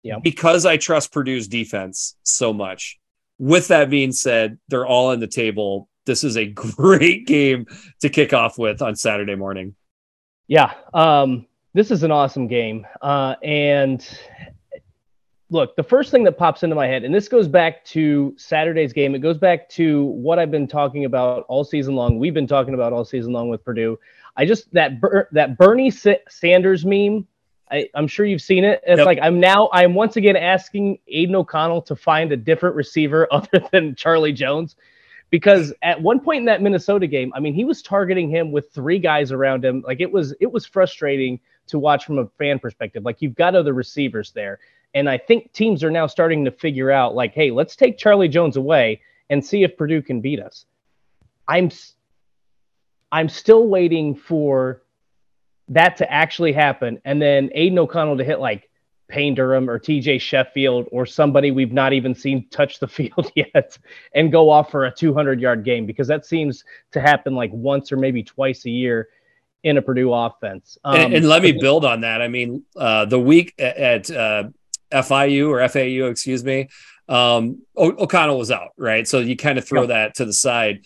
[0.01, 0.19] Yeah.
[0.21, 2.99] Because I trust Purdue's defense so much.
[3.37, 5.89] With that being said, they're all on the table.
[6.05, 7.67] This is a great game
[8.01, 9.75] to kick off with on Saturday morning.
[10.47, 10.73] Yeah.
[10.93, 12.85] Um, this is an awesome game.
[13.01, 14.05] Uh, and
[15.53, 18.91] look, the first thing that pops into my head, and this goes back to Saturday's
[18.91, 22.17] game, it goes back to what I've been talking about all season long.
[22.17, 23.97] We've been talking about all season long with Purdue.
[24.35, 24.93] I just that
[25.31, 27.27] that Bernie Sanders meme.
[27.71, 28.81] I, am sure you've seen it.
[28.85, 29.05] It's yep.
[29.05, 33.63] like I'm now I'm once again asking Aidan O'Connell to find a different receiver other
[33.71, 34.75] than Charlie Jones,
[35.29, 38.71] because at one point in that Minnesota game, I mean, he was targeting him with
[38.71, 39.83] three guys around him.
[39.85, 43.05] Like it was it was frustrating to watch from a fan perspective.
[43.05, 44.59] Like you've got other receivers there.
[44.93, 48.27] And I think teams are now starting to figure out, like, hey, let's take Charlie
[48.27, 50.65] Jones away and see if Purdue can beat us.
[51.47, 51.69] I'm
[53.11, 54.81] I'm still waiting for
[55.69, 58.69] that to actually happen, and then Aidan O'Connell to hit like
[59.07, 63.77] Payne Durham or TJ Sheffield or somebody we've not even seen touch the field yet
[64.15, 67.91] and go off for a 200 yard game because that seems to happen like once
[67.91, 69.09] or maybe twice a year
[69.63, 70.77] in a Purdue offense.
[70.83, 72.21] Um, and, and, let me build on that.
[72.21, 74.45] I mean, uh, the week at uh,
[74.93, 76.69] FIU or FAU, excuse me,
[77.09, 79.07] um, o- O'Connell was out, right?
[79.07, 80.85] So you kind of throw that to the side.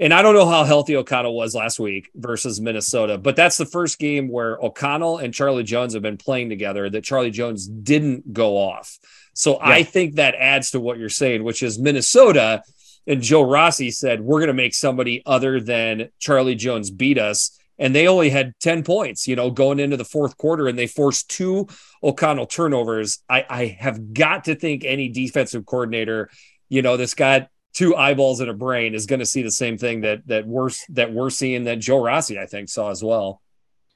[0.00, 3.64] And I don't know how healthy O'Connell was last week versus Minnesota, but that's the
[3.64, 8.32] first game where O'Connell and Charlie Jones have been playing together that Charlie Jones didn't
[8.32, 8.98] go off.
[9.34, 9.60] So yeah.
[9.62, 12.62] I think that adds to what you're saying, which is Minnesota
[13.06, 17.58] and Joe Rossi said, we're going to make somebody other than Charlie Jones beat us
[17.78, 20.86] and they only had 10 points, you know, going into the fourth quarter, and they
[20.86, 21.66] forced two
[22.02, 23.22] O'Connell turnovers.
[23.28, 26.30] I, I have got to think any defensive coordinator,
[26.68, 29.76] you know, that's got two eyeballs and a brain is going to see the same
[29.76, 33.42] thing that that we're that we're seeing that Joe Rossi, I think, saw as well.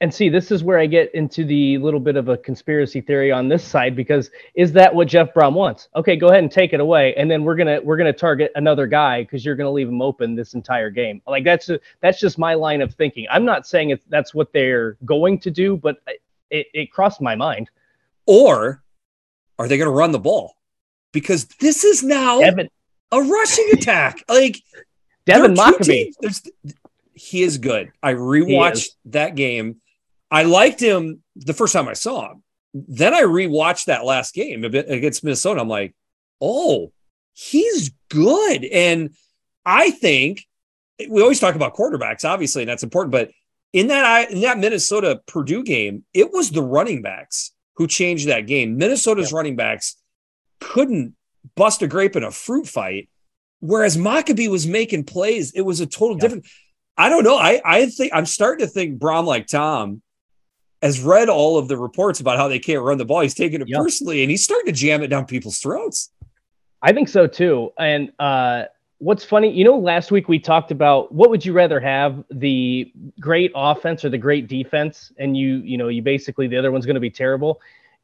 [0.01, 3.33] And see, this is where I get into the little bit of a conspiracy theory
[3.33, 5.89] on this side because is that what Jeff Brohm wants?
[5.93, 8.87] Okay, go ahead and take it away, and then we're gonna we're gonna target another
[8.87, 11.21] guy because you're gonna leave him open this entire game.
[11.27, 13.27] Like that's a, that's just my line of thinking.
[13.29, 15.97] I'm not saying it's that's what they're going to do, but
[16.49, 17.69] it, it crossed my mind.
[18.25, 18.81] Or
[19.57, 20.55] are they gonna run the ball?
[21.11, 22.69] Because this is now Devin.
[23.11, 24.23] a rushing attack.
[24.29, 24.61] Like
[25.25, 26.13] Devin Mockobee.
[27.13, 27.91] He is good.
[28.01, 29.81] I rewatched that game
[30.31, 32.43] I liked him the first time I saw him.
[32.73, 35.61] Then I rewatched that last game against Minnesota.
[35.61, 35.95] I'm like,
[36.39, 36.91] oh,
[37.33, 38.63] he's good.
[38.65, 39.15] And
[39.65, 40.45] I think
[41.07, 43.11] we always talk about quarterbacks, obviously, and that's important.
[43.11, 43.31] But
[43.73, 48.47] in that in that Minnesota Purdue game, it was the running backs who changed that
[48.47, 48.77] game.
[48.77, 49.37] Minnesota's yeah.
[49.37, 49.95] running backs
[50.59, 51.15] couldn't
[51.55, 53.09] bust a grape in a fruit fight,
[53.61, 55.51] whereas Mockobee was making plays.
[55.53, 56.21] It was a total yeah.
[56.21, 56.47] different.
[56.97, 57.37] I don't know.
[57.37, 60.01] I I think I'm starting to think Brohm like Tom
[60.81, 63.21] has read all of the reports about how they can't run the ball.
[63.21, 63.79] He's taking it yep.
[63.79, 66.11] personally and he's starting to jam it down people's throats.
[66.81, 67.73] I think so too.
[67.77, 68.65] And uh,
[68.99, 72.91] what's funny, you know, last week we talked about what would you rather have the
[73.19, 75.11] great offense or the great defense?
[75.17, 77.59] And you, you know, you basically the other one's going to be terrible.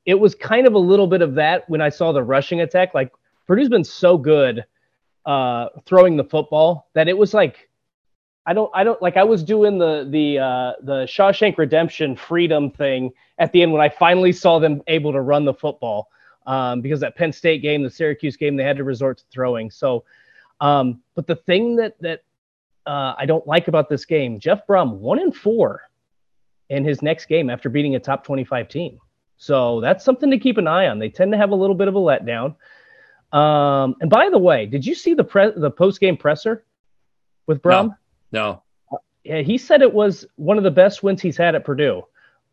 [0.06, 2.94] It was kind of a little bit of that when I saw the rushing attack.
[2.94, 3.12] Like
[3.48, 4.66] Purdue's been so good
[5.26, 7.70] uh, throwing the football that it was like
[8.46, 12.70] I don't I don't like I was doing the the uh the Shawshank Redemption freedom
[12.70, 16.10] thing at the end when I finally saw them able to run the football.
[16.48, 19.72] Um, because that Penn State game, the Syracuse game, they had to resort to throwing.
[19.72, 20.04] So
[20.62, 22.24] um, but the thing that that
[22.86, 25.82] uh, I don't like about this game, Jeff Brohm one in four
[26.70, 29.00] in his next game after beating a top 25 team.
[29.38, 31.00] So that's something to keep an eye on.
[31.00, 32.56] They tend to have a little bit of a letdown.
[33.38, 36.64] Um, and by the way, did you see the pre- the post game presser
[37.48, 37.90] with Brohm?
[37.90, 37.96] No.
[38.36, 38.64] No.
[39.24, 42.04] Yeah, he said it was one of the best wins he's had at Purdue.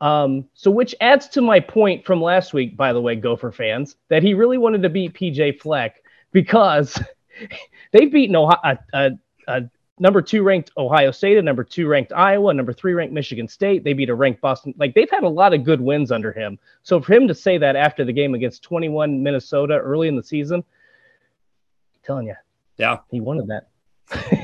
[0.01, 3.97] Um, so, which adds to my point from last week, by the way, Gopher fans,
[4.09, 7.03] that he really wanted to beat PJ Fleck because
[7.93, 8.79] they've beaten Ohio,
[9.99, 13.83] number two ranked Ohio State, a number two ranked Iowa, number three ranked Michigan State.
[13.83, 14.73] They beat a ranked Boston.
[14.79, 16.61] Like they've had a lot of good wins under him.
[16.85, 20.23] So, for him to say that after the game against 21 Minnesota early in the
[20.23, 22.37] season, I'm telling you,
[22.77, 24.39] yeah, he wanted that.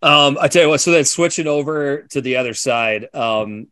[0.00, 3.08] Um, I tell you what, so then switching over to the other side.
[3.14, 3.68] Um,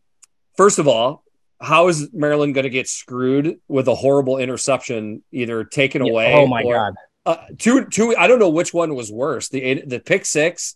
[0.55, 1.23] first of all,
[1.59, 6.11] how is Maryland going to get screwed with a horrible interception, either taken yeah.
[6.11, 6.33] away?
[6.33, 6.93] Oh my or, god!
[7.25, 8.15] Uh, two, two.
[8.15, 9.49] I don't know which one was worse.
[9.49, 10.75] The the pick six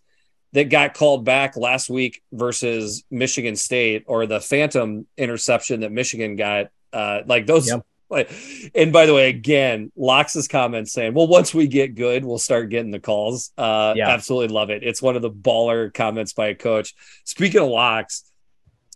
[0.53, 6.35] that got called back last week versus Michigan State, or the phantom interception that Michigan
[6.35, 6.67] got.
[6.93, 7.67] Uh, like those.
[7.67, 12.37] Yep and by the way, again, Lox's comments saying, "Well, once we get good, we'll
[12.37, 14.09] start getting the calls." Uh, yeah.
[14.09, 14.83] absolutely love it.
[14.83, 16.93] It's one of the baller comments by a coach.
[17.23, 18.23] Speaking of Lox,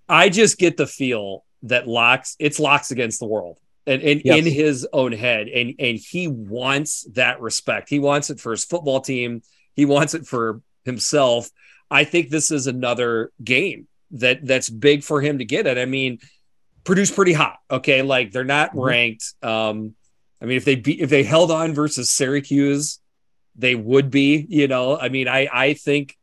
[0.09, 4.37] I just get the feel that Lox, it's Lox against the world, and, and yes.
[4.37, 7.89] in his own head, and and he wants that respect.
[7.89, 9.41] He wants it for his football team.
[9.75, 11.49] He wants it for himself.
[11.89, 15.77] I think this is another game that that's big for him to get it.
[15.77, 16.19] I mean
[16.85, 17.57] Purdue's pretty hot.
[17.69, 18.79] Okay, like they're not mm-hmm.
[18.79, 19.33] ranked.
[19.41, 19.95] Um,
[20.41, 22.99] I mean, if they beat if they held on versus Syracuse,
[23.55, 24.45] they would be.
[24.47, 26.15] You know, I mean, I I think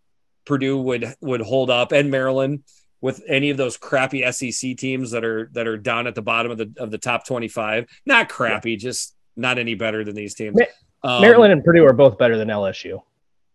[0.47, 2.63] Purdue would would hold up and Maryland
[3.01, 6.53] with any of those crappy SEC teams that are that are down at the bottom
[6.53, 7.87] of the of the top twenty five.
[8.07, 8.79] Not crappy, yeah.
[8.79, 10.57] just not any better than these teams.
[11.03, 13.03] Um, Maryland and Purdue are both better than LSU.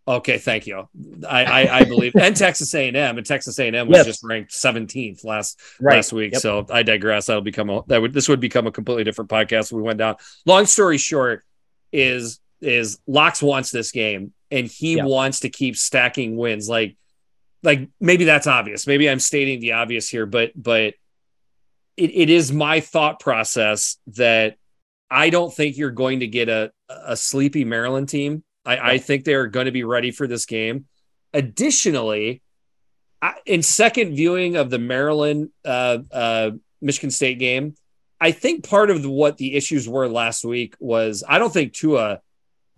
[0.08, 0.88] Okay, thank you.
[1.28, 4.06] I, I, I believe, and Texas A and M, and Texas A and M was
[4.06, 5.96] just ranked 17th last right.
[5.96, 6.32] last week.
[6.32, 6.40] Yep.
[6.40, 7.26] So I digress.
[7.26, 9.70] That'll become a that would this would become a completely different podcast.
[9.70, 10.16] we went down.
[10.46, 11.44] Long story short,
[11.92, 15.04] is is Lox wants this game, and he yep.
[15.04, 16.70] wants to keep stacking wins.
[16.70, 16.96] Like
[17.62, 18.86] like maybe that's obvious.
[18.86, 20.94] Maybe I'm stating the obvious here, but but
[21.98, 24.56] it, it is my thought process that
[25.10, 29.24] I don't think you're going to get a a sleepy Maryland team I, I think
[29.24, 30.86] they're going to be ready for this game.
[31.32, 32.42] Additionally,
[33.46, 36.50] in second viewing of the Maryland uh, uh,
[36.82, 37.74] Michigan State game,
[38.20, 42.20] I think part of what the issues were last week was I don't think Tua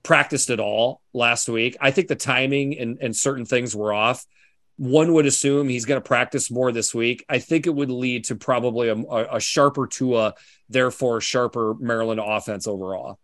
[0.04, 1.76] practiced at all last week.
[1.80, 4.24] I think the timing and, and certain things were off.
[4.76, 7.24] One would assume he's going to practice more this week.
[7.28, 10.34] I think it would lead to probably a, a sharper Tua,
[10.68, 13.18] therefore sharper Maryland offense overall.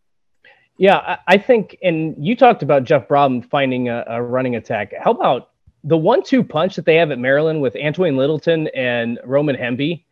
[0.78, 4.92] Yeah, I think, and you talked about Jeff Brohm finding a, a running attack.
[5.02, 5.50] How about
[5.84, 10.04] the one-two punch that they have at Maryland with Antwain Littleton and Roman Hemby?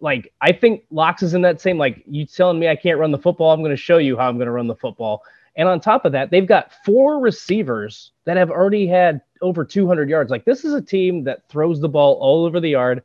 [0.00, 1.78] like, I think Lox is in that same.
[1.78, 3.52] Like, you telling me I can't run the football?
[3.52, 5.22] I'm going to show you how I'm going to run the football.
[5.56, 10.08] And on top of that, they've got four receivers that have already had over 200
[10.08, 10.30] yards.
[10.30, 13.02] Like, this is a team that throws the ball all over the yard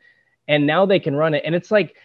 [0.48, 1.44] and now they can run it.
[1.44, 1.96] And it's like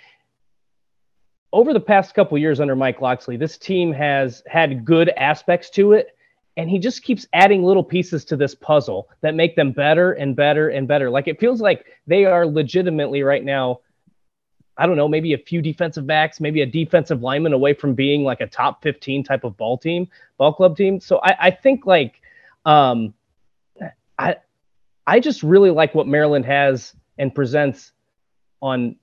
[1.52, 5.92] over the past couple years under Mike Locksley, this team has had good aspects to
[5.92, 6.16] it.
[6.56, 10.36] And he just keeps adding little pieces to this puzzle that make them better and
[10.36, 11.08] better and better.
[11.08, 13.80] Like it feels like they are legitimately right now
[14.80, 18.24] I don't know, maybe a few defensive backs, maybe a defensive lineman away from being
[18.24, 21.00] like a top 15 type of ball team, ball club team.
[21.00, 22.22] So I, I think like
[22.64, 23.12] um,
[24.18, 24.36] I
[25.06, 27.92] I just really like what Maryland has and presents
[28.62, 28.96] on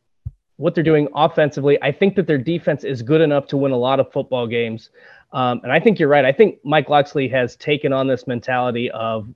[0.57, 1.81] what they're doing offensively.
[1.81, 4.89] I think that their defense is good enough to win a lot of football games.
[5.31, 6.25] Um, and I think you're right.
[6.25, 9.27] I think Mike Locksley has taken on this mentality of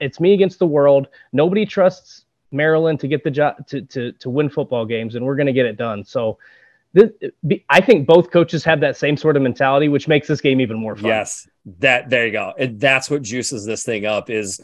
[0.00, 1.08] it's me against the world.
[1.32, 5.36] Nobody trusts Maryland to get the job to to to win football games, and we're
[5.36, 6.04] going to get it done.
[6.04, 6.38] So.
[6.96, 7.10] This,
[7.68, 10.76] I think both coaches have that same sort of mentality, which makes this game even
[10.76, 11.06] more fun.
[11.06, 11.48] Yes,
[11.80, 14.30] that there you go, and that's what juices this thing up.
[14.30, 14.60] Is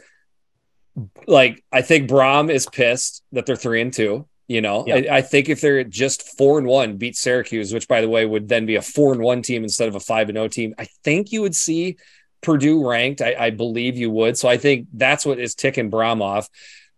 [1.27, 4.29] like I think Brohm is pissed that they're three and two.
[4.51, 8.01] You know, I, I, think if they're just four and one, beat Syracuse, which by
[8.01, 10.35] the way would then be a four and one team instead of a five and
[10.35, 10.75] zero team.
[10.77, 11.97] I think you would see
[12.41, 13.21] Purdue ranked.
[13.21, 14.37] I, I, believe you would.
[14.37, 16.49] So I think that's what is ticking Brohm off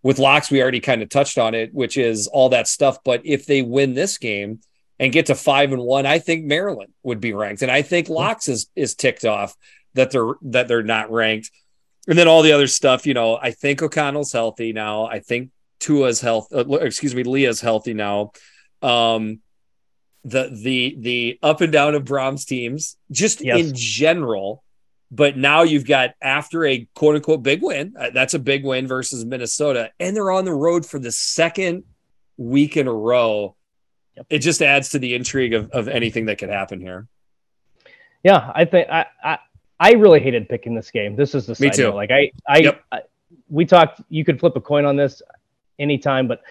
[0.03, 2.97] with locks, we already kind of touched on it, which is all that stuff.
[3.03, 4.59] But if they win this game
[4.99, 8.09] and get to five and one, I think Maryland would be ranked, and I think
[8.09, 9.55] locks is is ticked off
[9.93, 11.49] that they're that they're not ranked.
[12.05, 15.05] And then all the other stuff, you know, I think O'Connell's healthy now.
[15.05, 15.51] I think
[15.83, 18.31] Tua's health, uh, excuse me, Leah's healthy now.
[18.81, 19.41] Um,
[20.23, 23.59] the the the up and down of Brohm's teams, just yes.
[23.59, 24.63] in general,
[25.11, 28.87] but now you've got after a quote unquote big win, uh, that's a big win
[28.87, 31.83] versus Minnesota, and they're on the road for the second
[32.37, 33.57] week in a row.
[34.15, 34.27] Yep.
[34.29, 37.07] It just adds to the intrigue of, of anything that could happen here.
[38.23, 39.39] Yeah, I think I, I
[39.77, 41.17] I really hated picking this game.
[41.17, 41.83] This is the me too.
[41.83, 41.95] Note.
[41.95, 42.83] Like I I, yep.
[42.89, 43.01] I
[43.49, 43.99] we talked.
[44.07, 45.21] You could flip a coin on this
[45.79, 46.41] anytime, but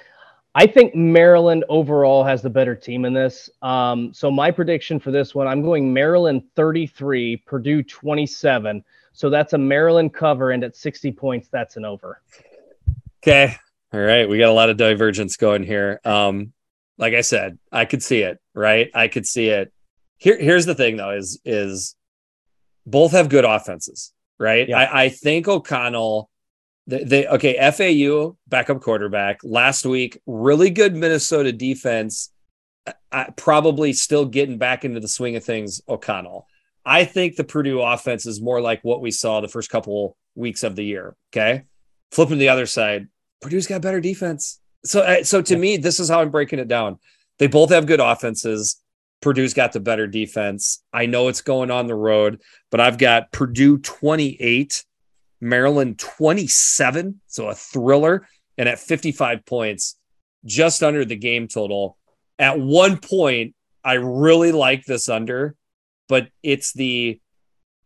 [0.55, 3.49] I think Maryland overall has the better team in this.
[3.63, 8.85] Um, so my prediction for this one, I'm going Maryland 33, Purdue 27.
[9.15, 12.21] So that's a Maryland cover, and at 60 points, that's an over.
[13.23, 13.57] Okay.
[13.93, 14.29] All right.
[14.29, 16.01] We got a lot of divergence going here.
[16.05, 16.53] Um,
[16.99, 18.91] like I said, I could see it, right?
[18.95, 19.73] I could see it.
[20.19, 21.97] Here, here's the thing though, is is
[22.87, 24.69] both have good offenses, right?
[24.69, 24.79] Yeah.
[24.79, 26.31] I, I think O'Connell
[26.87, 32.31] they, they okay, FAU backup quarterback last week, really good Minnesota defense.
[33.13, 35.81] I, probably still getting back into the swing of things.
[35.89, 36.47] O'Connell.
[36.85, 40.65] I think the Purdue offense is more like what we saw the first couple weeks
[40.65, 41.15] of the year.
[41.33, 41.65] Okay,
[42.11, 43.07] flipping the other side,
[43.41, 44.61] Purdue's got better defense.
[44.85, 46.99] So, uh, so to me, this is how I'm breaking it down.
[47.39, 48.81] They both have good offenses.
[49.21, 50.83] Purdue's got the better defense.
[50.93, 54.85] I know it's going on the road, but I've got Purdue 28,
[55.43, 58.27] Maryland 27, so a thriller,
[58.57, 59.99] and at 55 points,
[60.45, 61.99] just under the game total.
[62.39, 65.57] At one point, I really like this under,
[66.09, 67.21] but it's the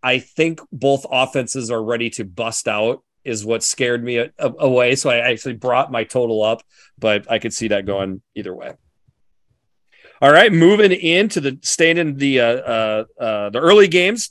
[0.03, 4.95] I think both offenses are ready to bust out is what scared me away.
[4.95, 6.63] So I actually brought my total up,
[6.99, 8.75] but I could see that going either way.
[10.23, 14.31] All right, moving into the staying in the uh, uh, uh, the early games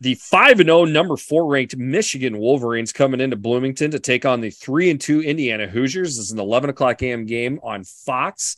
[0.00, 4.40] the 5 and 0 number 4 ranked Michigan Wolverines coming into Bloomington to take on
[4.40, 6.16] the 3 and 2 Indiana Hoosiers.
[6.16, 7.26] This is an 11 o'clock a.m.
[7.26, 8.56] game on Fox.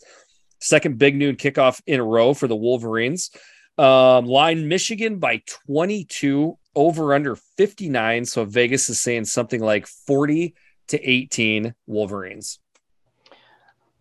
[0.60, 3.30] Second big noon kickoff in a row for the Wolverines.
[3.78, 8.24] Um, line Michigan by 22 over under 59.
[8.24, 10.54] So Vegas is saying something like 40
[10.88, 12.58] to 18 Wolverines.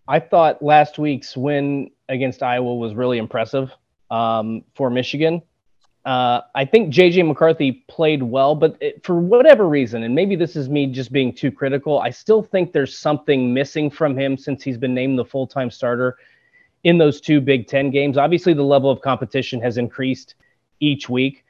[0.07, 3.71] I thought last week's win against Iowa was really impressive
[4.11, 5.41] um, for Michigan.
[6.05, 10.55] Uh, I think JJ McCarthy played well, but it, for whatever reason, and maybe this
[10.55, 14.61] is me just being too critical, I still think there's something missing from him since
[14.61, 16.17] he's been named the full time starter
[16.83, 18.17] in those two Big Ten games.
[18.17, 20.35] Obviously, the level of competition has increased
[20.79, 21.43] each week.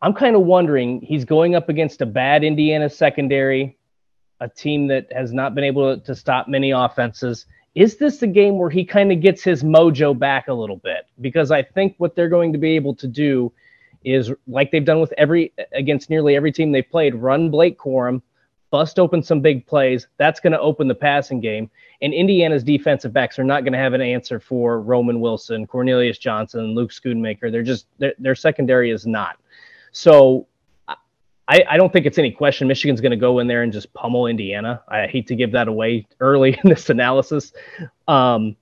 [0.00, 3.76] I'm kind of wondering he's going up against a bad Indiana secondary,
[4.40, 7.44] a team that has not been able to, to stop many offenses.
[7.74, 11.06] Is this a game where he kind of gets his mojo back a little bit?
[11.20, 13.52] Because I think what they're going to be able to do
[14.04, 18.22] is like they've done with every against nearly every team they've played, run Blake Corum,
[18.70, 20.06] bust open some big plays.
[20.18, 21.70] That's going to open the passing game.
[22.00, 26.18] And Indiana's defensive backs are not going to have an answer for Roman Wilson, Cornelius
[26.18, 27.50] Johnson, Luke Schoonmaker.
[27.50, 29.38] They're just their secondary is not.
[29.92, 30.46] So
[31.48, 33.92] I, I don't think it's any question Michigan's going to go in there and just
[33.94, 34.82] pummel Indiana.
[34.86, 37.52] I hate to give that away early in this analysis.
[38.06, 38.54] Um,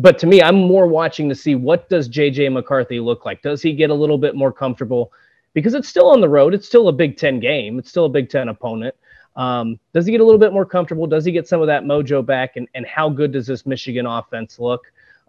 [0.00, 3.42] but to me, I'm more watching to see what does JJ McCarthy look like.
[3.42, 5.12] Does he get a little bit more comfortable?
[5.52, 6.54] Because it's still on the road.
[6.54, 7.78] It's still a Big Ten game.
[7.78, 8.94] It's still a Big Ten opponent.
[9.36, 11.06] Um, does he get a little bit more comfortable?
[11.06, 12.56] Does he get some of that mojo back?
[12.56, 14.80] And, and how good does this Michigan offense look?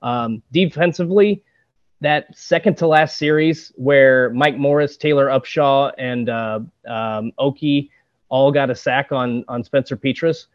[0.02, 1.44] Um, defensively,
[2.00, 7.90] that second to last series where Mike Morris, Taylor Upshaw, and uh, um, Okie
[8.30, 10.46] all got a sack on on Spencer Petras.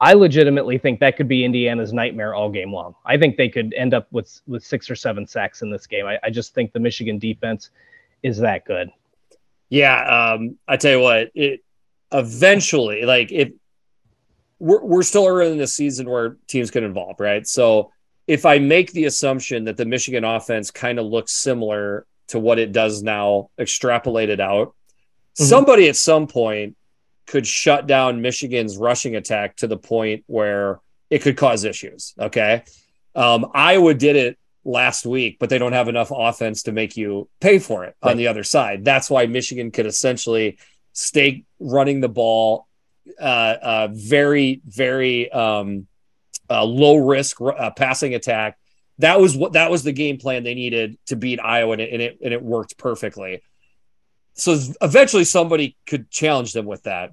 [0.00, 2.94] I legitimately think that could be Indiana's nightmare all game long.
[3.04, 6.06] I think they could end up with with six or seven sacks in this game.
[6.06, 7.70] I, I just think the Michigan defense
[8.22, 8.90] is that good.
[9.68, 11.62] Yeah, um, I tell you what, it
[12.12, 13.50] eventually, like if
[14.58, 17.46] we're we're still early in the season where teams can involve, right?
[17.46, 17.92] So
[18.26, 22.58] if I make the assumption that the Michigan offense kind of looks similar to what
[22.58, 25.44] it does now, extrapolated out, mm-hmm.
[25.44, 26.76] somebody at some point
[27.30, 32.12] could shut down Michigan's rushing attack to the point where it could cause issues.
[32.18, 32.64] Okay.
[33.14, 37.28] Um, Iowa did it last week, but they don't have enough offense to make you
[37.40, 38.10] pay for it right.
[38.10, 38.84] on the other side.
[38.84, 40.58] That's why Michigan could essentially
[40.92, 42.66] stay running the ball
[43.20, 45.86] uh, uh, very, very um,
[46.50, 48.58] uh, low risk uh, passing attack.
[48.98, 51.92] That was what that was the game plan they needed to beat Iowa, and it,
[51.92, 53.42] and it and it worked perfectly.
[54.34, 57.12] So eventually, somebody could challenge them with that.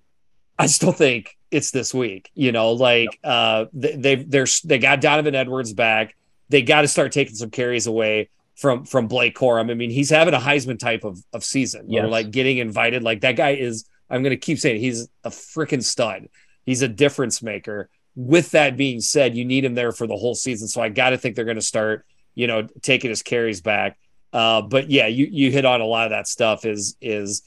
[0.60, 2.32] I still think it's this week.
[2.34, 6.16] You know, like uh, they they're they got Donovan Edwards back.
[6.50, 9.70] They got to start taking some carries away from from Blake Corum.
[9.70, 11.90] I mean, he's having a Heisman type of of season.
[11.90, 13.04] Yeah, like getting invited.
[13.04, 13.86] Like that guy is.
[14.10, 16.30] I'm going to keep saying it, he's a freaking stud.
[16.66, 20.34] He's a difference maker with that being said, you need him there for the whole
[20.34, 20.68] season.
[20.68, 22.04] So I got to think they're going to start,
[22.34, 24.00] you know, taking his carries back.
[24.34, 26.66] Uh, but yeah, you you hit on a lot of that stuff.
[26.66, 27.44] Is is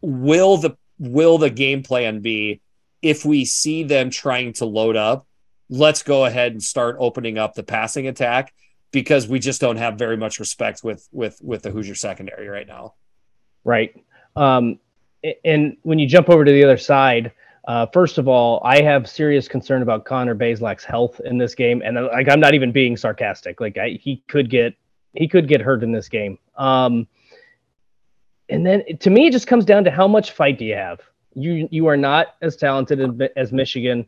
[0.00, 2.60] will the will the game plan be
[3.02, 5.26] if we see them trying to load up?
[5.70, 8.54] Let's go ahead and start opening up the passing attack
[8.90, 12.66] because we just don't have very much respect with with with the Hoosier secondary right
[12.66, 12.94] now.
[13.64, 13.94] Right.
[14.34, 14.78] Um,
[15.44, 17.32] and when you jump over to the other side,
[17.66, 21.82] uh, first of all, I have serious concern about Connor Bazelak's health in this game,
[21.84, 23.60] and uh, like I'm not even being sarcastic.
[23.60, 24.74] Like I, he could get
[25.14, 26.38] he could get hurt in this game.
[26.56, 27.06] Um,
[28.48, 31.00] and then to me, it just comes down to how much fight do you have.
[31.34, 34.06] You you are not as talented as Michigan.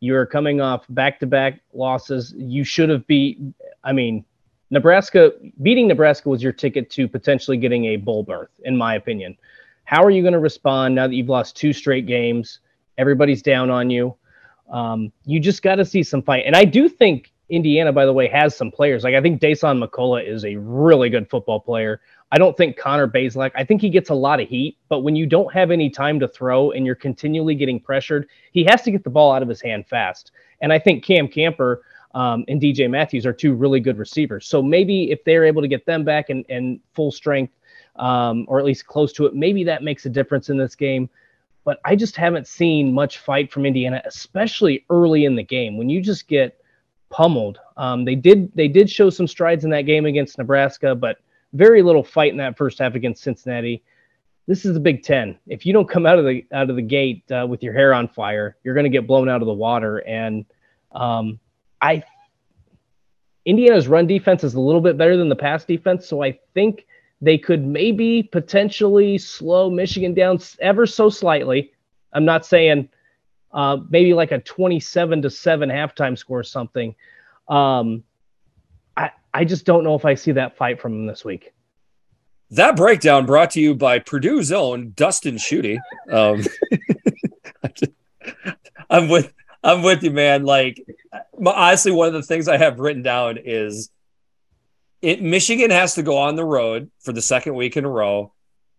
[0.00, 2.32] You are coming off back to back losses.
[2.36, 3.38] You should have beat.
[3.84, 4.24] I mean,
[4.70, 5.32] Nebraska
[5.62, 9.36] beating Nebraska was your ticket to potentially getting a bowl berth, in my opinion.
[9.84, 12.60] How are you going to respond now that you've lost two straight games?
[12.96, 14.14] Everybody's down on you.
[14.70, 16.44] Um, you just got to see some fight.
[16.46, 19.04] And I do think Indiana, by the way, has some players.
[19.04, 22.00] Like I think Dasan McCullough is a really good football player.
[22.32, 23.50] I don't think Connor Bazelak.
[23.54, 26.20] I think he gets a lot of heat, but when you don't have any time
[26.20, 29.48] to throw and you're continually getting pressured, he has to get the ball out of
[29.48, 30.30] his hand fast.
[30.60, 31.82] And I think Cam Camper
[32.14, 34.46] um, and DJ Matthews are two really good receivers.
[34.46, 37.52] So maybe if they're able to get them back and, and full strength,
[37.96, 41.10] um, or at least close to it, maybe that makes a difference in this game
[41.64, 45.88] but I just haven't seen much fight from Indiana, especially early in the game when
[45.88, 46.59] you just get
[47.10, 47.58] pummeled.
[47.76, 51.18] Um, they did they did show some strides in that game against Nebraska, but
[51.52, 53.82] very little fight in that first half against Cincinnati.
[54.46, 55.38] This is the Big Ten.
[55.46, 57.92] If you don't come out of the out of the gate uh, with your hair
[57.92, 59.98] on fire, you're going to get blown out of the water.
[59.98, 60.44] And
[60.92, 61.38] um,
[61.80, 62.02] I
[63.44, 66.86] Indiana's run defense is a little bit better than the pass defense, so I think
[67.20, 71.72] they could maybe potentially slow Michigan down ever so slightly.
[72.12, 72.88] I'm not saying
[73.52, 76.94] uh, maybe like a 27 to 7 halftime score or something.
[77.48, 78.04] Um,
[78.96, 81.52] I, I just don't know if I see that fight from them this week.
[82.50, 85.78] That breakdown brought to you by Purdue's own Dustin Shooty.
[86.10, 86.42] Um,
[88.90, 89.32] I'm with
[89.62, 90.44] I'm with you, man.
[90.44, 90.84] Like
[91.46, 93.90] honestly, one of the things I have written down is
[95.00, 98.32] it Michigan has to go on the road for the second week in a row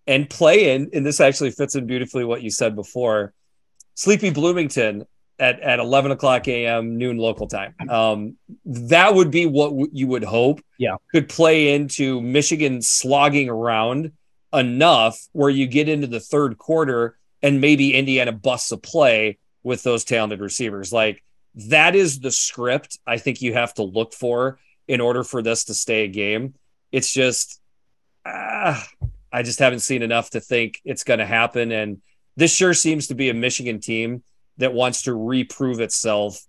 [0.06, 3.34] and play in, and this actually fits in beautifully what you said before.
[4.02, 5.06] Sleepy Bloomington
[5.38, 6.98] at, at 11 o'clock a.m.
[6.98, 7.76] noon local time.
[7.88, 8.36] Um,
[8.66, 10.60] that would be what w- you would hope.
[10.80, 14.14] Yeah, could play into Michigan slogging around
[14.52, 19.84] enough where you get into the third quarter and maybe Indiana busts a play with
[19.84, 20.92] those talented receivers.
[20.92, 21.24] Like
[21.54, 25.66] that is the script I think you have to look for in order for this
[25.66, 26.56] to stay a game.
[26.92, 27.62] It's just,
[28.26, 28.84] ah,
[29.32, 31.72] I just haven't seen enough to think it's going to happen.
[31.72, 32.02] And
[32.36, 34.24] this sure seems to be a Michigan team
[34.58, 36.40] that wants to reprove itself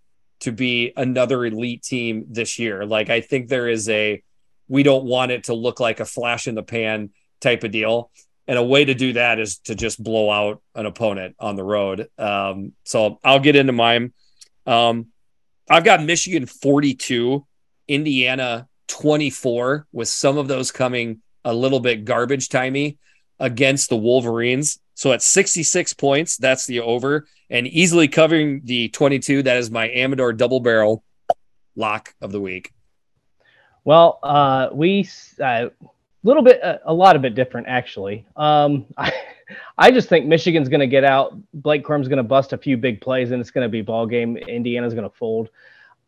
[0.40, 2.84] to be another elite team this year.
[2.84, 4.22] Like, I think there is a,
[4.68, 7.10] we don't want it to look like a flash in the pan
[7.40, 8.10] type of deal.
[8.48, 11.62] And a way to do that is to just blow out an opponent on the
[11.62, 12.08] road.
[12.18, 14.12] Um, so I'll get into mine.
[14.66, 15.08] Um,
[15.70, 17.46] I've got Michigan 42,
[17.86, 22.98] Indiana 24, with some of those coming a little bit garbage timey.
[23.38, 24.78] against the Wolverines.
[25.02, 29.42] So at 66 points, that's the over, and easily covering the 22.
[29.42, 31.02] That is my Amador double barrel
[31.74, 32.72] lock of the week.
[33.82, 35.08] Well, uh, we
[35.40, 35.70] a uh,
[36.22, 38.24] little bit, uh, a lot of bit different actually.
[38.36, 39.12] Um, I,
[39.76, 41.36] I just think Michigan's going to get out.
[41.52, 44.06] Blake Corum's going to bust a few big plays, and it's going to be ball
[44.06, 44.36] game.
[44.36, 45.50] Indiana's going to fold.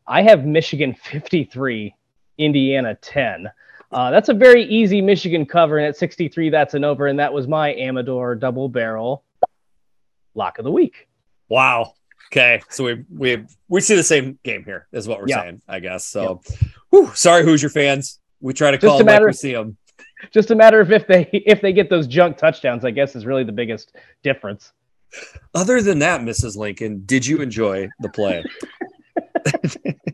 [0.07, 1.93] I have Michigan 53,
[2.39, 3.51] Indiana 10.
[3.95, 7.07] Uh, that's a very easy Michigan cover, and at 63, that's an over.
[7.07, 9.23] And that was my Amador double barrel
[10.35, 11.09] lock of the week.
[11.49, 11.95] Wow.
[12.33, 15.43] Okay, so we we we see the same game here, is what we're yeah.
[15.43, 16.05] saying, I guess.
[16.07, 16.69] So, yeah.
[16.91, 18.19] whew, sorry, Hoosier fans.
[18.41, 19.77] We try to call them like we see them.
[20.33, 23.25] Just a matter of if they if they get those junk touchdowns, I guess, is
[23.25, 24.73] really the biggest difference.
[25.55, 26.57] Other than that, Mrs.
[26.57, 28.43] Lincoln, did you enjoy the play?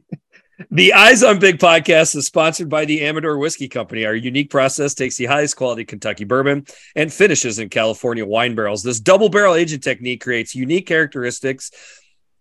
[0.72, 4.04] The Eyes on Big podcast is sponsored by the Amador Whiskey Company.
[4.04, 6.64] Our unique process takes the highest quality Kentucky bourbon
[6.94, 8.84] and finishes in California wine barrels.
[8.84, 11.72] This double barrel aging technique creates unique characteristics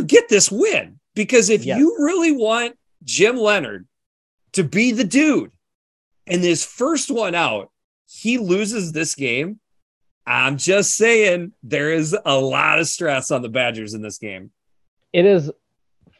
[0.00, 0.98] to get this win.
[1.14, 1.78] Because if yes.
[1.78, 3.86] you really want Jim Leonhard
[4.52, 5.50] to be the dude
[6.26, 7.70] and this first one out,
[8.06, 9.60] he loses this game.
[10.26, 14.50] I'm just saying there is a lot of stress on the Badgers in this game.
[15.12, 15.50] It is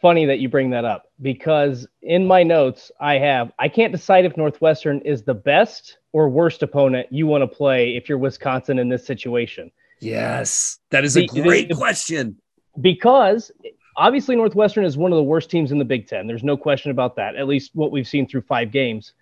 [0.00, 4.24] funny that you bring that up because in my notes I have I can't decide
[4.24, 8.78] if Northwestern is the best or worst opponent you want to play if you're Wisconsin
[8.78, 9.70] in this situation.
[10.00, 12.39] Yes, that is a great the, question
[12.80, 13.50] because
[13.96, 16.26] obviously Northwestern is one of the worst teams in the Big Ten.
[16.26, 19.12] There's no question about that, at least what we've seen through five games.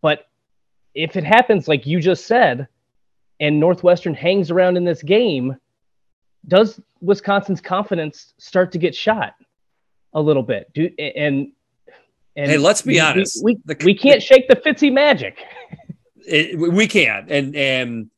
[0.00, 0.28] But
[0.94, 2.68] if it happens like you just said,
[3.40, 5.56] and Northwestern hangs around in this game,
[6.46, 9.34] does Wisconsin's confidence start to get shot
[10.12, 10.72] a little bit?
[10.72, 11.52] Do and
[12.36, 14.92] and hey, let's be we, honest, we, we, the, we can't the, shake the Fitzy
[14.92, 15.38] magic.
[16.26, 18.10] It, we can't, and and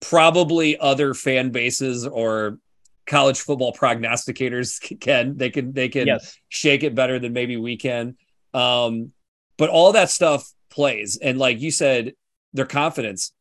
[0.00, 2.58] probably other fan bases or
[3.06, 5.36] college football prognosticators can.
[5.36, 6.36] They can they can yes.
[6.48, 8.16] shake it better than maybe we can.
[8.54, 9.12] Um,
[9.56, 12.14] but all that stuff plays, and like you said,
[12.52, 13.32] their confidence.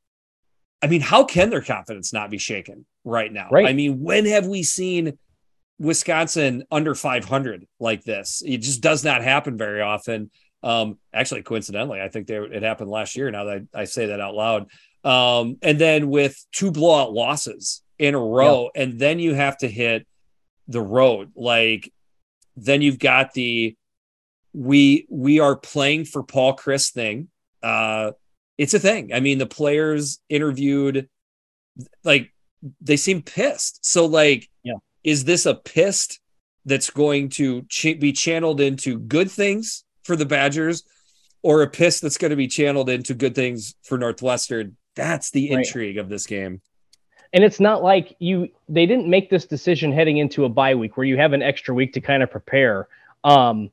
[0.82, 3.50] I mean, how can their confidence not be shaken right now?
[3.52, 3.68] Right.
[3.68, 5.18] I mean, when have we seen
[5.78, 8.42] Wisconsin under 500 like this?
[8.46, 10.32] It just does not happen very often.
[10.64, 13.30] Um, actually, coincidentally, I think they, it happened last year.
[13.30, 14.68] Now that I, I say that out loud,
[15.04, 19.68] um, and then with two blowout losses in a row, and then you have to
[19.68, 20.08] hit
[20.68, 21.32] the road.
[21.36, 21.92] Like
[22.56, 23.76] then you've got the
[24.54, 27.28] we we are playing for Paul Chryst thing.
[27.62, 28.12] Uh,
[28.58, 29.14] it's a thing.
[29.14, 31.10] I mean, the players interviewed,
[32.04, 32.34] like
[32.82, 33.86] they seem pissed.
[33.86, 34.74] So like, yeah,
[35.04, 36.20] is this a pissed
[36.66, 40.84] that's going to ch- be channeled into good things for the Badgers,
[41.42, 44.78] or a piss that's going to be channeled into good things for Northwestern?
[44.96, 46.04] That's the intrigue right.
[46.04, 46.62] of this game
[47.34, 50.98] and it's not like you they didn't make this decision heading into a bye week
[50.98, 52.88] where you have an extra week to kind of prepare.
[53.24, 53.70] Um,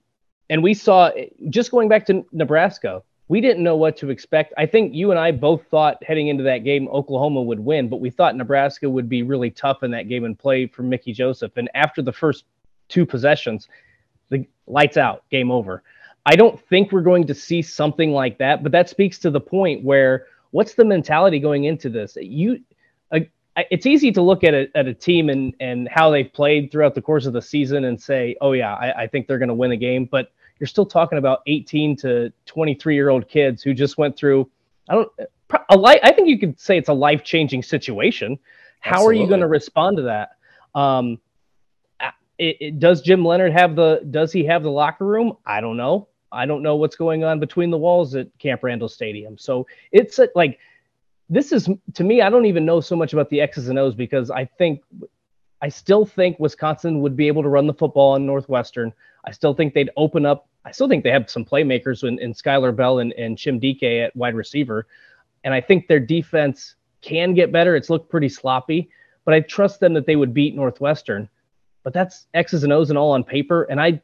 [0.50, 1.10] and we saw
[1.48, 4.54] just going back to nebraska we didn't know what to expect.
[4.56, 8.00] I think you and i both thought heading into that game oklahoma would win but
[8.00, 11.56] we thought nebraska would be really tough in that game and play for mickey joseph.
[11.56, 12.44] And after the first
[12.88, 13.68] two possessions
[14.28, 15.82] the lights out game over.
[16.28, 19.40] I don't think we're going to see something like that but that speaks to the
[19.40, 22.16] point where what's the mentality going into this?
[22.20, 22.60] You
[23.56, 26.94] it's easy to look at a, at a team and, and how they played throughout
[26.94, 29.54] the course of the season and say, oh, yeah, I, I think they're going to
[29.54, 30.04] win a game.
[30.04, 34.48] But you're still talking about 18 to 23 year old kids who just went through,
[34.88, 35.10] I don't,
[35.70, 38.38] a life, I think you could say it's a life changing situation.
[38.80, 39.18] How Absolutely.
[39.18, 40.30] are you going to respond to that?
[40.78, 41.18] Um,
[42.38, 45.38] it, it, does Jim Leonhard have the, does he have the locker room?
[45.46, 46.08] I don't know.
[46.30, 49.38] I don't know what's going on between the walls at Camp Randall Stadium.
[49.38, 50.58] So it's a, like,
[51.28, 53.94] this is to me, I don't even know so much about the X's and O's
[53.94, 54.82] because I think
[55.60, 58.92] I still think Wisconsin would be able to run the football on Northwestern.
[59.24, 60.48] I still think they'd open up.
[60.64, 63.82] I still think they have some playmakers in, in Skyler Bell and, and Chim Dike
[63.82, 64.86] at wide receiver.
[65.44, 67.76] And I think their defense can get better.
[67.76, 68.90] It's looked pretty sloppy,
[69.24, 71.28] but I trust them that they would beat Northwestern.
[71.82, 73.62] But that's X's and O's and all on paper.
[73.64, 74.00] And I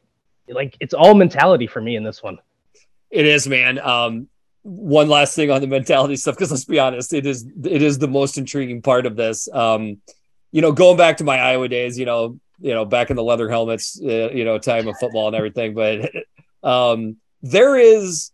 [0.47, 2.39] like it's all mentality for me in this one.
[3.11, 3.77] It is, man.
[3.79, 4.27] Um,
[4.63, 7.97] one last thing on the mentality stuff because let's be honest it is it is
[7.99, 9.97] the most intriguing part of this um
[10.51, 13.23] you know going back to my iowa days you know you know back in the
[13.23, 16.09] leather helmets uh, you know time of football and everything but
[16.63, 18.31] um there is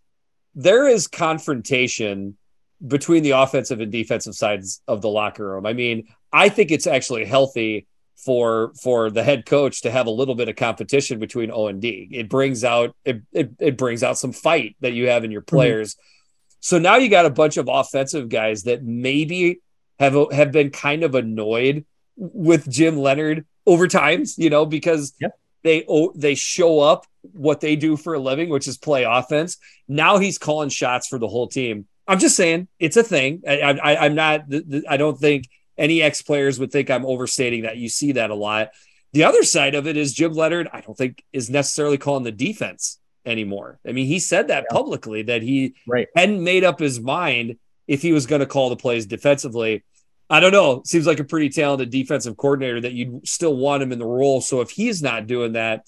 [0.54, 2.38] there is confrontation
[2.86, 6.86] between the offensive and defensive sides of the locker room i mean i think it's
[6.86, 7.88] actually healthy
[8.24, 11.82] for for the head coach to have a little bit of competition between O and
[11.82, 12.08] D.
[12.12, 15.42] It brings out it, it, it brings out some fight that you have in your
[15.42, 15.56] mm-hmm.
[15.56, 15.96] players.
[15.96, 16.19] Mm-hmm.
[16.60, 19.62] So now you got a bunch of offensive guys that maybe
[20.00, 21.86] have have been kind of annoyed
[22.16, 25.38] with Jim Leonhard over times, you know, because yep.
[25.64, 25.86] they
[26.16, 29.58] they show up what they do for a living, which is play offense.
[29.88, 31.88] Now he's calling shots for the whole team.
[32.08, 33.44] I'm just saying it's a thing.
[33.48, 34.46] I, I, I'm not.
[34.88, 35.48] I don't think
[35.78, 37.78] any ex players would think I'm overstating that.
[37.78, 38.70] You see that a lot.
[39.14, 40.70] The other side of it is Jim Leonhard.
[40.72, 43.00] I don't think is necessarily calling the defense
[43.30, 43.80] anymore.
[43.88, 44.76] I mean, he said that yeah.
[44.76, 46.08] publicly that he right.
[46.16, 47.58] hadn't made up his mind
[47.88, 49.84] if he was going to call the plays defensively.
[50.30, 50.84] I don't know.
[50.86, 54.42] Seems like a pretty talented defensive coordinator that you'd still want him in the role.
[54.42, 55.88] So if he's not doing that,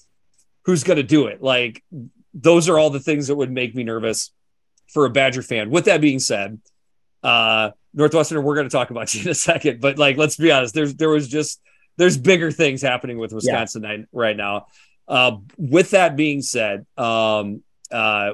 [0.65, 1.41] who's going to do it?
[1.41, 1.83] Like
[2.33, 4.31] those are all the things that would make me nervous
[4.87, 5.69] for a Badger fan.
[5.69, 6.59] With that being said,
[7.23, 10.51] uh, Northwestern, we're going to talk about you in a second, but like, let's be
[10.51, 10.73] honest.
[10.73, 11.61] There's there was just
[11.97, 13.97] there's bigger things happening with Wisconsin yeah.
[14.11, 14.67] right now.
[15.11, 18.31] Uh, with that being said, um, uh,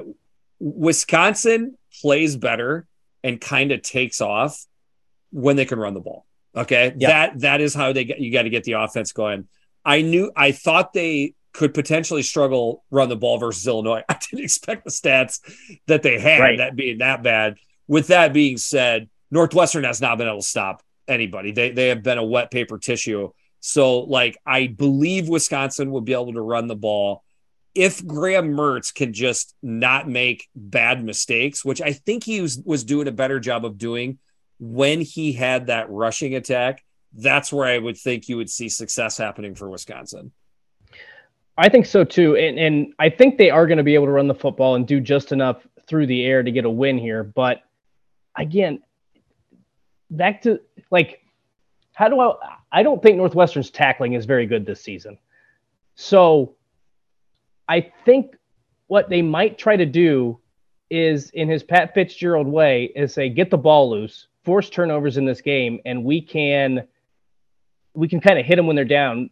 [0.60, 2.86] Wisconsin plays better
[3.24, 4.64] and kind of takes off
[5.32, 6.24] when they can run the ball.
[6.56, 7.08] Okay, yeah.
[7.08, 8.20] that that is how they get.
[8.20, 9.48] You got to get the offense going.
[9.84, 10.30] I knew.
[10.36, 14.04] I thought they could potentially struggle run the ball versus Illinois.
[14.08, 15.40] I didn't expect the stats
[15.88, 16.58] that they had right.
[16.58, 17.56] that being that bad.
[17.88, 21.50] With that being said, Northwestern has not been able to stop anybody.
[21.50, 23.30] They they have been a wet paper tissue
[23.68, 27.22] so, like, I believe Wisconsin will be able to run the ball
[27.74, 32.82] if Graham Mertz can just not make bad mistakes, which I think he was, was
[32.82, 34.20] doing a better job of doing
[34.58, 36.82] when he had that rushing attack.
[37.12, 40.32] That's where I would think you would see success happening for Wisconsin.
[41.58, 42.36] I think so too.
[42.36, 44.86] And, and I think they are going to be able to run the football and
[44.86, 47.22] do just enough through the air to get a win here.
[47.22, 47.60] But
[48.34, 48.82] again,
[50.10, 50.60] back to
[50.90, 51.20] like
[51.92, 52.57] how do I?
[52.70, 55.18] I don't think Northwestern's tackling is very good this season.
[55.94, 56.56] So
[57.68, 58.36] I think
[58.86, 60.38] what they might try to do
[60.90, 65.24] is, in his Pat Fitzgerald way, is say get the ball loose, force turnovers in
[65.24, 66.86] this game, and we can
[67.94, 69.30] we can kind of hit them when they're down.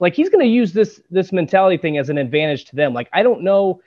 [0.00, 2.94] Like he's going to use this this mentality thing as an advantage to them.
[2.94, 3.80] Like I don't know.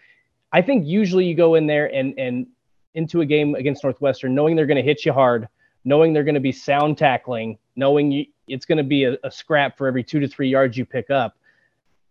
[0.51, 2.47] I think usually you go in there and and
[2.93, 5.47] into a game against Northwestern knowing they're going to hit you hard
[5.87, 9.31] knowing they're going to be sound tackling, knowing you, it's going to be a, a,
[9.31, 11.37] scrap for every two to three yards you pick up.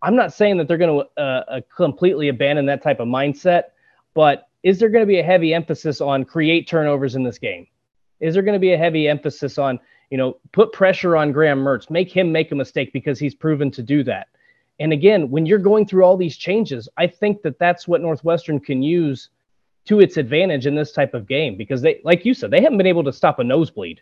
[0.01, 3.65] I'm not saying that they're going to uh, uh, completely abandon that type of mindset,
[4.15, 7.67] but is there going to be a heavy emphasis on create turnovers in this game?
[8.19, 11.59] Is there going to be a heavy emphasis on, you know, put pressure on Graham
[11.59, 14.29] Mertz, make him make a mistake because he's proven to do that?
[14.81, 18.59] And again, when you're going through all these changes, I think that that's what Northwestern
[18.59, 19.29] can use
[19.87, 22.79] to its advantage in this type of game because they, like you said, they haven't
[22.79, 24.01] been able to stop a nosebleed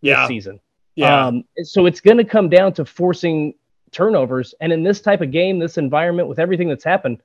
[0.00, 0.20] yeah.
[0.20, 0.60] this season.
[0.94, 1.26] Yeah.
[1.26, 3.54] Um, so it's going to come down to forcing
[3.90, 4.54] turnovers.
[4.60, 7.20] And in this type of game, this environment with everything that's happened,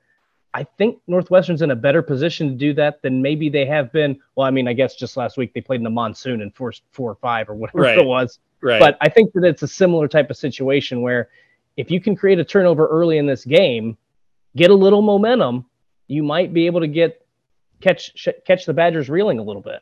[0.52, 4.18] I think Northwestern's in a better position to do that than maybe they have been.
[4.34, 6.82] Well, I mean, I guess just last week they played in the monsoon and forced
[6.90, 7.98] four or five or whatever right.
[7.98, 8.40] it was.
[8.60, 8.80] Right.
[8.80, 11.28] But I think that it's a similar type of situation where
[11.76, 13.96] if you can create a turnover early in this game,
[14.56, 15.66] get a little momentum,
[16.08, 17.19] you might be able to get
[17.80, 19.80] catch catch the Badgers reeling a little bit.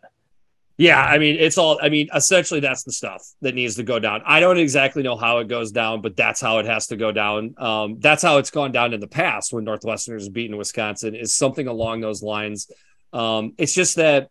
[0.77, 1.79] Yeah, I mean, it's all.
[1.83, 4.23] I mean, essentially, that's the stuff that needs to go down.
[4.25, 7.11] I don't exactly know how it goes down, but that's how it has to go
[7.11, 7.57] down.
[7.59, 11.17] Um, that's how it's gone down in the past when Northwestern has beaten Wisconsin.
[11.17, 12.71] Is something along those lines.
[13.13, 14.31] Um, it's just that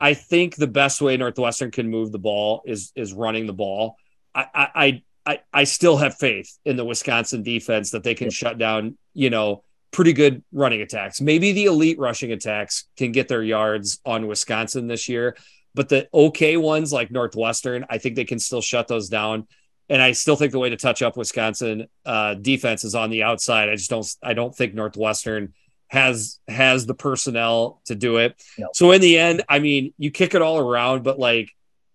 [0.00, 3.96] I think the best way Northwestern can move the ball is is running the ball.
[4.34, 8.58] I, I, I, I still have faith in the Wisconsin defense that they can shut
[8.58, 11.20] down, you know, pretty good running attacks.
[11.20, 15.36] Maybe the elite rushing attacks can get their yards on Wisconsin this year,
[15.74, 19.46] but the okay ones like Northwestern, I think they can still shut those down.
[19.90, 23.22] And I still think the way to touch up Wisconsin uh, defense is on the
[23.22, 23.70] outside.
[23.70, 24.06] I just don't.
[24.22, 25.54] I don't think Northwestern
[25.86, 28.42] has has the personnel to do it.
[28.58, 28.68] No.
[28.74, 31.50] So in the end, I mean, you kick it all around, but like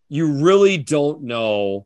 [0.09, 1.85] you really don't know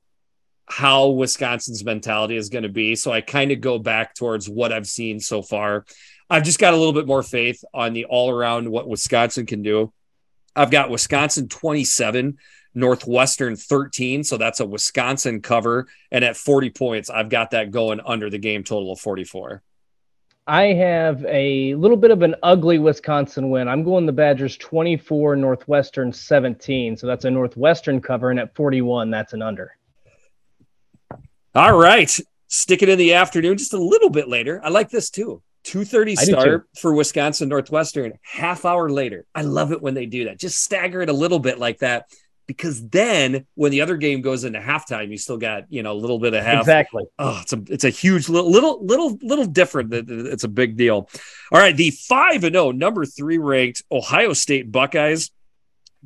[0.68, 2.95] how Wisconsin's mentality is going to be.
[2.95, 5.86] So I kind of go back towards what I've seen so far.
[6.30, 9.61] I've just got a little bit more faith on the all around what Wisconsin can
[9.61, 9.93] do.
[10.55, 12.38] I've got Wisconsin 27,
[12.74, 14.24] Northwestern 13.
[14.26, 15.88] So that's a Wisconsin cover.
[16.11, 19.63] And at 40 points, I've got that going under the game total of 44.
[20.47, 23.68] I have a little bit of an ugly Wisconsin win.
[23.68, 26.97] I'm going the Badgers 24, Northwestern 17.
[26.97, 28.32] So that's a Northwestern cover.
[28.32, 29.78] And at 41, that's an under.
[31.58, 32.16] All right.
[32.49, 34.62] Stick it in the afternoon, just a little bit later.
[34.64, 35.41] I like this too.
[35.64, 39.26] 2:30 start for Wisconsin Northwestern, half hour later.
[39.34, 40.39] I love it when they do that.
[40.39, 42.05] Just stagger it a little bit like that
[42.45, 45.99] because then when the other game goes into halftime, you still got you know a
[45.99, 46.62] little bit of half.
[46.62, 47.05] Exactly.
[47.18, 49.91] Oh, it's a it's a huge little little little little different.
[49.91, 51.10] It's a big deal.
[51.51, 55.32] All right, the five and zero, oh, number three ranked Ohio State Buckeyes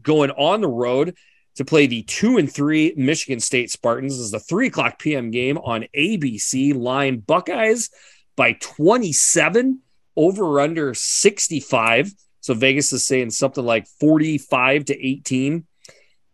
[0.02, 1.14] going on the road
[1.56, 4.14] to play the two and three Michigan State Spartans.
[4.14, 5.32] This is the three o'clock p.m.
[5.32, 6.76] game on ABC.
[6.76, 7.90] Line Buckeyes
[8.36, 9.82] by 27
[10.16, 12.12] over under 65.
[12.40, 15.66] So Vegas is saying something like 45 to 18.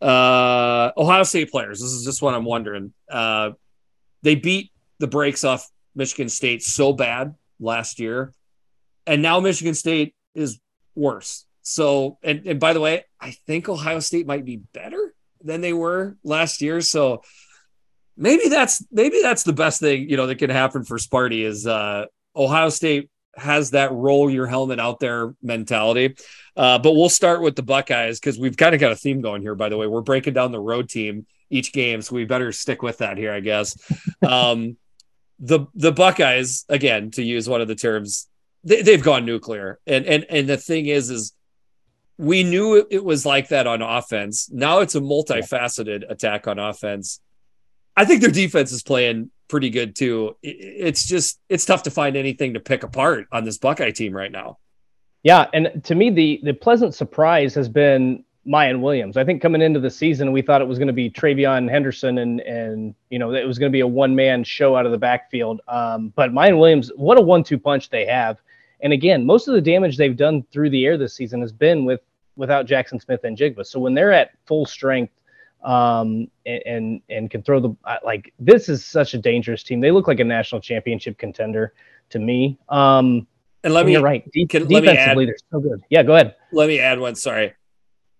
[0.02, 1.82] Uh, Ohio State players.
[1.82, 2.94] This is just what I'm wondering.
[3.10, 3.52] Uh,
[4.22, 8.34] they beat the brakes off Michigan State so bad last year,
[9.06, 10.60] and now Michigan State is
[10.96, 11.46] worse.
[11.64, 15.07] So, and, and by the way, I think Ohio State might be better
[15.42, 16.82] than they were last year.
[16.82, 17.24] So
[18.16, 21.68] maybe that's maybe that's the best thing you know that can happen for Sparty is
[21.68, 26.16] uh, Ohio State has that roll your helmet out there mentality.
[26.56, 29.44] Uh, but we'll start with the Buckeyes because we've kind of got a theme going
[29.44, 29.54] here.
[29.54, 32.82] By the way, we're breaking down the road team each game, so we better stick
[32.82, 33.78] with that here, I guess.
[34.28, 34.78] Um,
[35.40, 38.28] the the Buckeyes, again, to use one of the terms,
[38.64, 41.34] they, have gone nuclear, and and and the thing is, is
[42.18, 44.50] we knew it was like that on offense.
[44.52, 47.20] Now it's a multifaceted attack on offense.
[47.96, 50.36] I think their defense is playing pretty good too.
[50.42, 54.32] It's just it's tough to find anything to pick apart on this Buckeye team right
[54.32, 54.58] now.
[55.24, 59.18] Yeah, and to me the the pleasant surprise has been Miyan Williams.
[59.18, 62.18] I think coming into the season, we thought it was going to be TreVeyon Henderson
[62.20, 64.92] and and you know it was going to be a one man show out of
[64.92, 65.62] the backfield.
[65.68, 68.38] Um, but Miyan Williams, what a one two punch they have.
[68.82, 71.84] And again, most of the damage they've done through the air this season has been
[71.84, 72.02] with
[72.38, 73.66] without Jackson Smith-Njigba.
[73.66, 75.14] So when they're at full strength
[75.64, 79.80] um, and, and, and can throw the like this is such a dangerous team.
[79.82, 81.74] They look like a national championship contender
[82.12, 82.58] to me.
[82.70, 83.28] Um,
[83.64, 84.30] and let me you're right.
[84.32, 85.84] De- can, defensively, add, they're so good.
[85.90, 86.36] Yeah, go ahead.
[86.52, 87.16] Let me add one.
[87.16, 87.54] Sorry,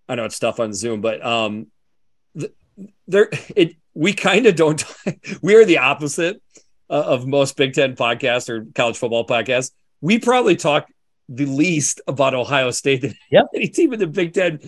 [0.08, 1.68] I know it's tough on Zoom, but um,
[3.06, 4.84] there it we kind of don't.
[5.42, 6.42] we are the opposite
[6.90, 9.72] uh, of most Big Ten podcasts or college football podcasts.
[10.00, 10.88] We probably talk
[11.28, 13.46] the least about Ohio State than yep.
[13.54, 14.60] any team in the Big Ten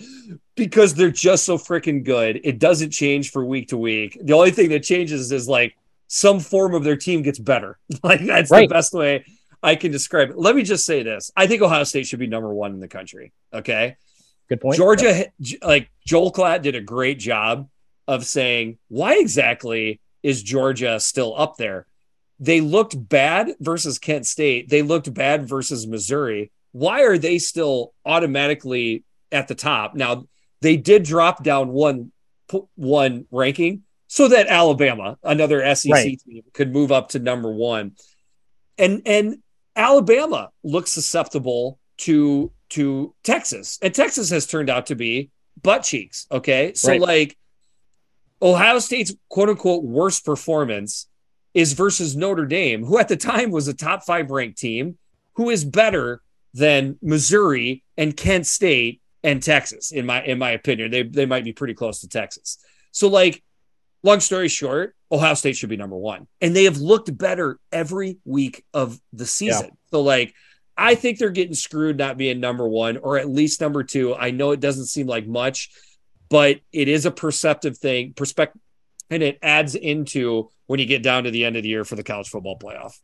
[0.55, 2.39] because they're just so freaking good.
[2.43, 4.17] It doesn't change for week to week.
[4.21, 5.75] The only thing that changes is like
[6.07, 7.79] some form of their team gets better.
[8.03, 8.67] Like that's right.
[8.67, 9.25] the best way
[9.63, 10.37] I can describe it.
[10.37, 11.31] Let me just say this.
[11.35, 13.31] I think Ohio State should be number one in the country.
[13.53, 13.97] Okay.
[14.49, 14.77] Good point.
[14.77, 15.25] Georgia,
[15.61, 17.69] like Joel Klatt did a great job
[18.07, 21.85] of saying, why exactly is Georgia still up there?
[22.41, 24.67] They looked bad versus Kent State.
[24.67, 26.51] They looked bad versus Missouri.
[26.71, 29.93] Why are they still automatically at the top?
[29.93, 30.25] Now,
[30.61, 32.11] they did drop down one
[32.75, 36.19] one ranking so that Alabama, another SEC right.
[36.19, 37.93] team, could move up to number one.
[38.77, 39.37] And and
[39.75, 45.29] Alabama looks susceptible to to Texas, and Texas has turned out to be
[45.61, 46.25] butt cheeks.
[46.31, 47.01] Okay, so right.
[47.01, 47.37] like
[48.41, 51.07] Ohio State's quote unquote worst performance
[51.53, 54.97] is versus Notre Dame, who at the time was a top five ranked team,
[55.33, 56.21] who is better
[56.53, 60.91] than Missouri and Kent State and Texas, in my in my opinion.
[60.91, 62.57] They they might be pretty close to Texas.
[62.91, 63.43] So like,
[64.03, 66.27] long story short, Ohio State should be number one.
[66.39, 69.65] And they have looked better every week of the season.
[69.65, 69.75] Yeah.
[69.91, 70.33] So like
[70.77, 74.15] I think they're getting screwed not being number one or at least number two.
[74.15, 75.69] I know it doesn't seem like much,
[76.29, 78.61] but it is a perceptive thing, perspective,
[79.11, 81.95] and it adds into when you get down to the end of the year for
[81.95, 82.97] the college football playoff.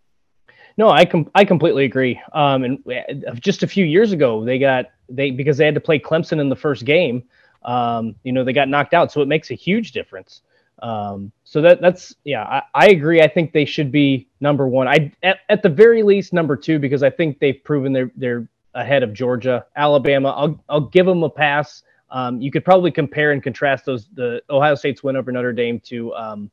[0.77, 2.19] No, I com- I completely agree.
[2.33, 5.81] Um, and uh, just a few years ago, they got they because they had to
[5.81, 7.23] play Clemson in the first game.
[7.63, 10.41] Um, you know, they got knocked out, so it makes a huge difference.
[10.81, 13.21] Um, so that that's yeah, I, I, agree.
[13.21, 14.87] I think they should be number one.
[14.87, 18.47] I at, at the very least number two because I think they've proven they're they're
[18.75, 20.29] ahead of Georgia, Alabama.
[20.29, 21.81] I'll I'll give them a pass.
[22.09, 25.79] Um, you could probably compare and contrast those the Ohio State's win over Notre Dame
[25.81, 26.51] to um,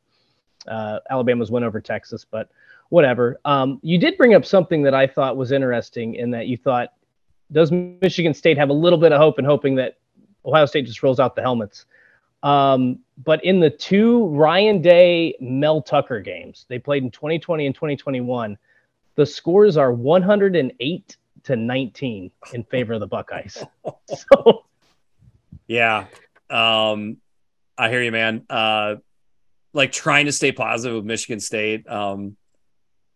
[0.66, 2.50] uh, Alabama's win over Texas, but
[2.88, 3.40] whatever.
[3.44, 6.92] Um, you did bring up something that I thought was interesting in that you thought
[7.52, 9.98] does Michigan State have a little bit of hope in hoping that
[10.44, 11.86] Ohio State just rolls out the helmets?
[12.42, 17.74] Um, but in the two Ryan Day Mel Tucker games they played in 2020 and
[17.74, 18.58] 2021,
[19.14, 23.62] the scores are 108 to 19 in favor of the Buckeyes.
[24.14, 24.64] So,
[25.66, 26.06] yeah,
[26.50, 27.18] um,
[27.76, 28.44] I hear you, man.
[28.48, 28.96] Uh,
[29.72, 31.88] like trying to stay positive with Michigan State.
[31.88, 32.36] Um,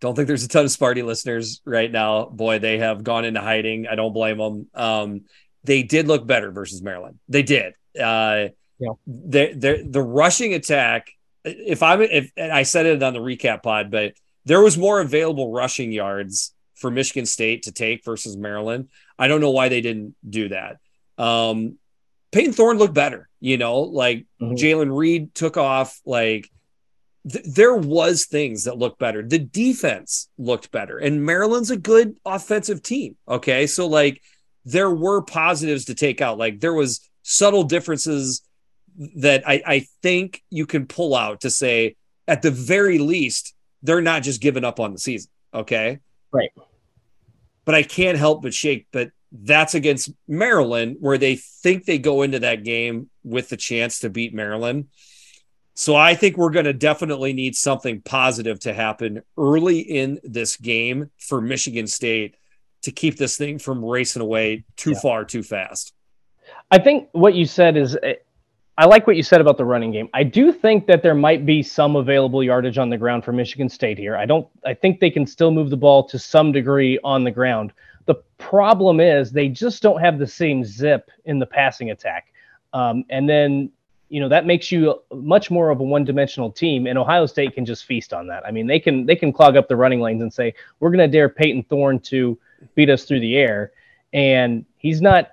[0.00, 2.26] don't think there's a ton of Sparty listeners right now.
[2.26, 3.86] Boy, they have gone into hiding.
[3.86, 4.66] I don't blame them.
[4.74, 5.20] Um,
[5.64, 7.18] they did look better versus Maryland.
[7.28, 7.74] They did.
[7.98, 8.92] Uh, yeah.
[9.06, 11.10] The the rushing attack.
[11.44, 15.52] If I'm if I said it on the recap pod, but there was more available
[15.52, 18.88] rushing yards for Michigan State to take versus Maryland.
[19.18, 20.78] I don't know why they didn't do that.
[21.16, 21.76] Um,
[22.30, 24.54] Payton Thorne looked better, you know, like mm-hmm.
[24.54, 26.00] Jayden Reed took off.
[26.04, 26.50] Like
[27.30, 29.22] th- there was things that looked better.
[29.22, 33.16] The defense looked better, and Maryland's a good offensive team.
[33.26, 34.22] Okay, so like
[34.64, 36.38] there were positives to take out.
[36.38, 38.42] Like there was subtle differences
[39.16, 44.02] that I, I think you can pull out to say, at the very least, they're
[44.02, 45.30] not just giving up on the season.
[45.54, 46.00] Okay.
[46.32, 46.50] Right.
[47.64, 48.86] But I can't help but shake.
[48.92, 54.00] But that's against Maryland, where they think they go into that game with the chance
[54.00, 54.88] to beat Maryland.
[55.74, 60.56] So I think we're going to definitely need something positive to happen early in this
[60.56, 62.34] game for Michigan State
[62.82, 65.00] to keep this thing from racing away too yeah.
[65.00, 65.92] far too fast.
[66.70, 68.14] I think what you said is eh,
[68.76, 70.08] I like what you said about the running game.
[70.14, 73.68] I do think that there might be some available yardage on the ground for Michigan
[73.68, 74.16] State here.
[74.16, 77.30] I don't I think they can still move the ball to some degree on the
[77.30, 77.72] ground.
[78.08, 82.32] The problem is they just don't have the same zip in the passing attack.
[82.72, 83.70] Um, and then
[84.08, 87.66] you know that makes you much more of a one-dimensional team and ohio state can
[87.66, 90.22] just feast on that i mean they can they can clog up the running lanes
[90.22, 92.38] and say we're going to dare Payton Thorne to
[92.74, 93.72] beat us through the air
[94.14, 95.32] and he's not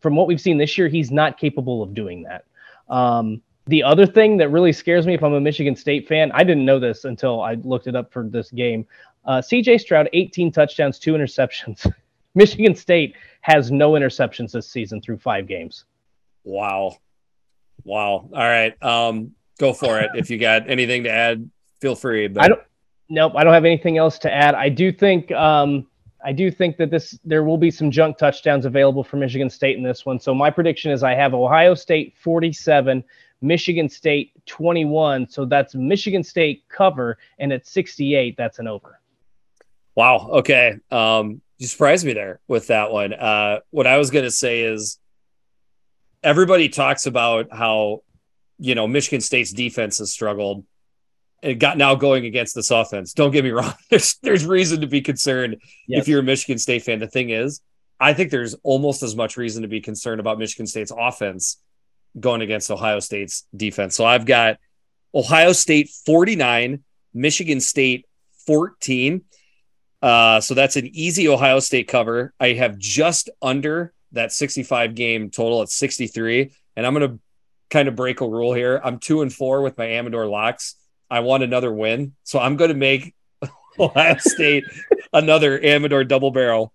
[0.00, 2.46] from what we've seen this year he's not capable of doing that
[2.88, 6.44] um, the other thing that really scares me if I'm a Michigan State fan, I
[6.44, 8.86] didn't know this until I looked it up for this game.
[9.24, 11.92] Uh, CJ Stroud, 18 touchdowns, two interceptions.
[12.36, 15.86] Michigan State has no interceptions this season through five games.
[16.44, 16.98] Wow.
[17.82, 18.28] Wow.
[18.30, 18.80] All right.
[18.82, 20.10] Um, go for it.
[20.14, 22.28] if you got anything to add, feel free.
[22.28, 22.60] But I don't,
[23.08, 24.54] nope, I don't have anything else to add.
[24.54, 25.86] I do think, um,
[26.22, 29.76] I do think that this there will be some junk touchdowns available for Michigan State
[29.76, 30.20] in this one.
[30.20, 33.02] So my prediction is I have Ohio State 47,
[33.40, 35.28] Michigan State 21.
[35.28, 39.00] So that's Michigan State cover, and at 68, that's an over.
[39.94, 40.28] Wow.
[40.32, 40.78] Okay.
[40.90, 43.14] Um, you surprised me there with that one.
[43.14, 44.98] Uh, what I was going to say is
[46.22, 48.02] everybody talks about how
[48.58, 50.64] you know Michigan State's defense has struggled
[51.42, 53.12] and got now going against this offense.
[53.12, 53.74] Don't get me wrong.
[53.90, 56.02] There's there's reason to be concerned yes.
[56.02, 56.98] if you're a Michigan State fan.
[56.98, 57.60] The thing is,
[57.98, 61.58] I think there's almost as much reason to be concerned about Michigan State's offense
[62.18, 63.96] going against Ohio State's defense.
[63.96, 64.58] So I've got
[65.14, 66.82] Ohio State 49,
[67.14, 68.06] Michigan State
[68.46, 69.22] 14.
[70.02, 72.32] Uh, so that's an easy Ohio State cover.
[72.38, 76.52] I have just under that 65 game total at 63.
[76.76, 77.20] And I'm going to
[77.70, 78.80] kind of break a rule here.
[78.82, 80.76] I'm two and four with my Amador locks.
[81.10, 82.14] I want another win.
[82.24, 83.14] So I'm going to make
[83.78, 84.64] Ohio State
[85.12, 86.72] another Amador double barrel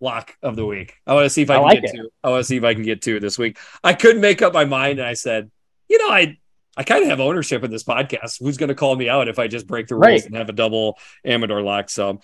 [0.00, 0.94] lock of the week.
[1.06, 1.96] I want to see if I, I can like get it.
[1.96, 2.08] two.
[2.22, 3.58] I want to see if I can get two this week.
[3.82, 5.50] I couldn't make up my mind, and I said,
[5.88, 6.38] you know, I
[6.76, 8.40] I kind of have ownership in this podcast.
[8.40, 10.26] Who's going to call me out if I just break the rules right.
[10.26, 11.90] and have a double Amador lock?
[11.90, 12.20] So,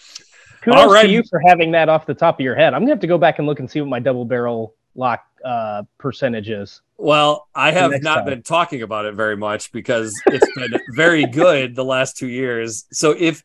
[0.62, 1.04] kudos all right.
[1.04, 2.74] to you for having that off the top of your head.
[2.74, 5.24] I'm gonna have to go back and look and see what my double barrel lock
[5.44, 6.82] uh, percentages.
[6.98, 8.24] Well, I have not time.
[8.26, 12.84] been talking about it very much because it's been very good the last two years.
[12.92, 13.42] So if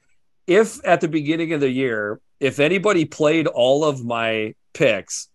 [0.48, 5.30] if at the beginning of the year, if anybody played all of my picks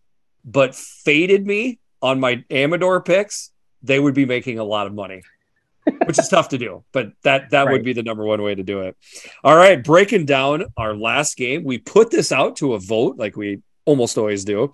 [0.44, 3.50] but faded me on my Amador picks,
[3.82, 5.22] they would be making a lot of money.
[5.84, 7.72] Which is tough to do, but that that right.
[7.72, 8.96] would be the number one way to do it.
[9.42, 13.36] All right, breaking down our last game, we put this out to a vote like
[13.36, 14.72] we almost always do.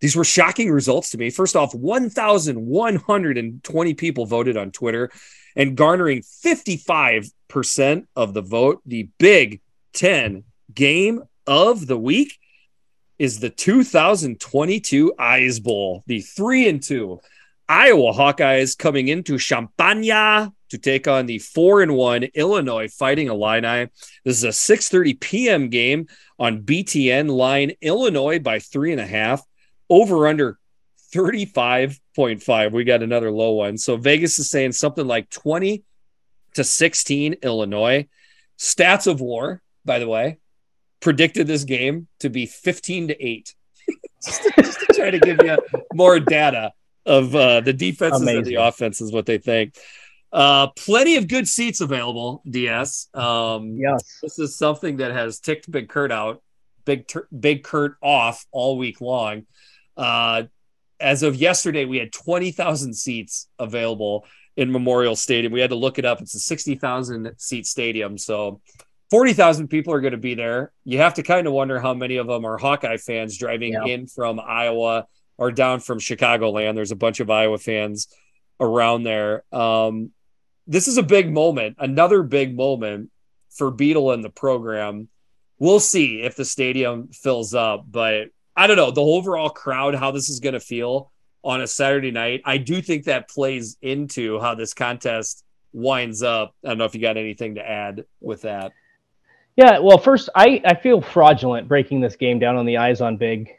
[0.00, 1.30] These were shocking results to me.
[1.30, 5.10] First off, 1,120 people voted on Twitter
[5.56, 8.80] and garnering 55% of the vote.
[8.86, 9.60] The Big
[9.94, 12.38] 10 game of the week
[13.18, 17.18] is the 2022 Ice Bowl, the 3 and 2
[17.68, 20.02] Iowa Hawkeyes coming into Champaign,
[20.70, 23.88] to take on the four and one Illinois Fighting Illini.
[24.24, 25.68] This is a 6:30 p.m.
[25.68, 26.06] game
[26.38, 29.42] on BTN line Illinois by three and a half.
[29.90, 30.58] Over under
[31.14, 32.72] 35.5.
[32.72, 33.78] We got another low one.
[33.78, 35.82] So Vegas is saying something like 20
[36.54, 38.08] to 16 Illinois.
[38.58, 40.38] Stats of war, by the way,
[41.00, 43.54] predicted this game to be 15 to 8.
[44.24, 45.56] just, to, just to try to give you
[45.94, 46.72] more data
[47.08, 48.38] of uh, the defenses Amazing.
[48.38, 49.76] and the offenses, what they think.
[50.30, 53.08] Uh, plenty of good seats available, DS.
[53.14, 54.18] Um, yes.
[54.22, 56.42] This is something that has ticked Big Kurt out,
[56.84, 59.46] Big, Big Kurt off all week long.
[59.96, 60.44] Uh,
[61.00, 65.52] as of yesterday, we had 20,000 seats available in Memorial Stadium.
[65.52, 66.20] We had to look it up.
[66.20, 68.18] It's a 60,000 seat stadium.
[68.18, 68.60] So
[69.10, 70.72] 40,000 people are going to be there.
[70.84, 73.86] You have to kind of wonder how many of them are Hawkeye fans driving yeah.
[73.86, 75.06] in from Iowa
[75.38, 76.74] or down from Chicagoland.
[76.74, 78.08] There's a bunch of Iowa fans
[78.60, 79.44] around there.
[79.52, 80.10] Um,
[80.66, 83.10] this is a big moment, another big moment
[83.50, 85.08] for Beetle and the program.
[85.58, 90.10] We'll see if the stadium fills up, but I don't know the overall crowd, how
[90.10, 91.10] this is going to feel
[91.42, 92.42] on a Saturday night.
[92.44, 96.54] I do think that plays into how this contest winds up.
[96.64, 98.72] I don't know if you got anything to add with that.
[99.56, 103.16] Yeah, well, first, I, I feel fraudulent breaking this game down on the Eyes on
[103.16, 103.57] Big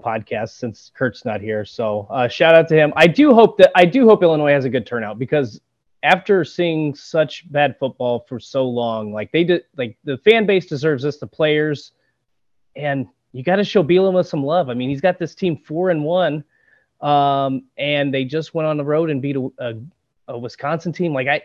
[0.00, 1.64] podcast since Kurt's not here.
[1.64, 2.92] So uh, shout out to him.
[2.96, 5.60] I do hope that I do hope Illinois has a good turnout because
[6.02, 10.66] after seeing such bad football for so long, like they did, like the fan base
[10.66, 11.92] deserves this, the players,
[12.76, 14.70] and you got to show Bielema some love.
[14.70, 16.44] I mean, he's got this team four and one,
[17.00, 19.74] um, and they just went on the road and beat a, a,
[20.28, 21.12] a Wisconsin team.
[21.12, 21.42] Like I,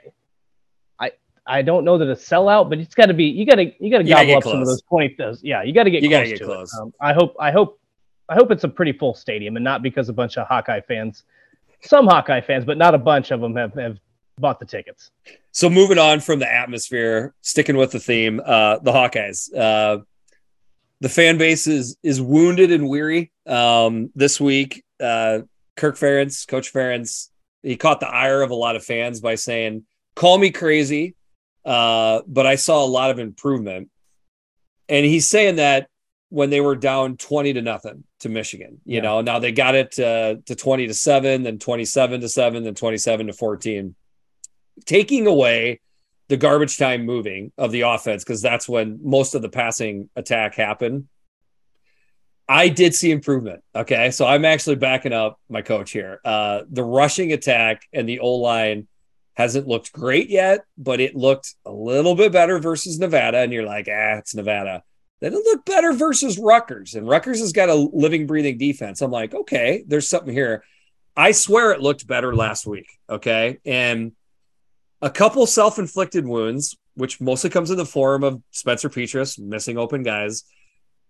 [1.00, 1.12] I,
[1.46, 3.26] I don't know that a sellout, but it's got to be.
[3.26, 4.54] You got to, you got to gobble up close.
[4.54, 5.16] some of those twenty.
[5.18, 6.04] Those, yeah, you got to get.
[6.04, 6.74] You got to get close.
[6.80, 7.36] Um, I hope.
[7.40, 7.81] I hope.
[8.30, 11.24] I hope it's a pretty full stadium and not because a bunch of Hawkeye fans,
[11.82, 13.97] some Hawkeye fans, but not a bunch of them have have
[14.38, 15.11] bought the tickets.
[15.51, 19.55] So moving on from the atmosphere, sticking with the theme, uh, the Hawkeyes.
[19.55, 20.03] Uh,
[20.99, 23.32] the fan base is is wounded and weary.
[23.45, 25.39] Um, this week, uh,
[25.76, 27.30] Kirk Ferentz, Coach Ferentz,
[27.63, 29.84] he caught the ire of a lot of fans by saying,
[30.15, 31.15] "Call me crazy,
[31.65, 33.89] uh, but I saw a lot of improvement."
[34.89, 35.88] And he's saying that
[36.30, 39.01] when they were down twenty to nothing to Michigan, you yeah.
[39.01, 42.63] know, now they got it to, to twenty to seven, then twenty seven to seven,
[42.63, 43.95] then twenty seven to fourteen,
[44.86, 45.82] taking away
[46.30, 50.55] the garbage time moving of the offense because that's when most of the passing attack
[50.55, 51.07] happened.
[52.47, 53.63] I did see improvement.
[53.76, 54.11] Okay.
[54.11, 56.19] So I'm actually backing up my coach here.
[56.24, 58.88] Uh, the rushing attack and the O line
[59.36, 63.38] hasn't looked great yet, but it looked a little bit better versus Nevada.
[63.38, 64.84] And you're like, ah, it's Nevada.
[65.22, 66.95] Then it looked better versus Rutgers.
[66.95, 69.01] And Rutgers has got a living, breathing defense.
[69.01, 70.63] I'm like, okay, there's something here.
[71.15, 72.88] I swear it looked better last week.
[73.07, 73.59] Okay.
[73.65, 74.13] And
[75.01, 80.03] a couple self-inflicted wounds, which mostly comes in the form of Spencer Petras missing open
[80.03, 80.43] guys,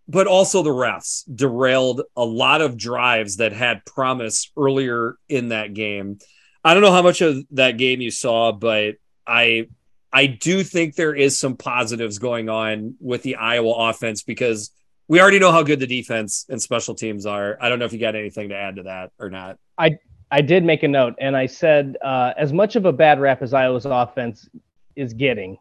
[0.07, 5.73] but also the refs derailed a lot of drives that had promise earlier in that
[5.73, 6.19] game.
[6.63, 8.95] I don't know how much of that game you saw, but
[9.25, 9.67] I
[10.13, 14.71] I do think there is some positives going on with the Iowa offense because
[15.07, 17.57] we already know how good the defense and special teams are.
[17.61, 19.57] I don't know if you got anything to add to that or not.
[19.77, 19.97] I
[20.31, 23.41] I did make a note and I said, uh, as much of a bad rap
[23.41, 24.49] as Iowa's offense
[24.95, 25.57] is getting,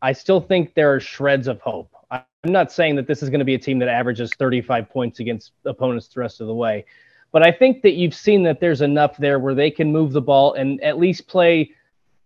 [0.00, 1.90] I still think there are shreds of hope.
[2.10, 5.20] I'm not saying that this is going to be a team that averages 35 points
[5.20, 6.86] against opponents the rest of the way,
[7.32, 10.22] but I think that you've seen that there's enough there where they can move the
[10.22, 11.70] ball and at least play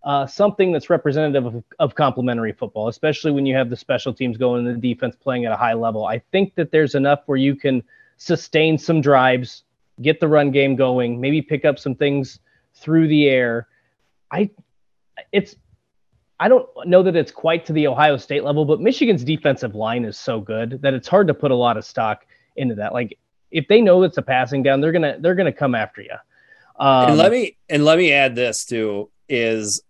[0.03, 4.37] uh, something that's representative of, of complementary football, especially when you have the special teams
[4.37, 6.07] going and the defense playing at a high level.
[6.07, 7.83] I think that there's enough where you can
[8.17, 9.65] sustain some drives
[10.03, 12.41] get the run game going, maybe pick up some things
[12.75, 13.69] through the air.
[14.31, 14.51] I
[15.33, 15.57] it's
[16.39, 20.05] I don't know that it's quite to the Ohio State level, but Michigan's defensive line
[20.05, 22.25] is so good that it's hard to put a lot of stock
[22.57, 22.93] into that.
[22.93, 23.19] Like
[23.51, 26.15] if they know it's a passing down, they're gonna they're gonna come after you.
[26.79, 29.83] Um, and let me and let me add this too is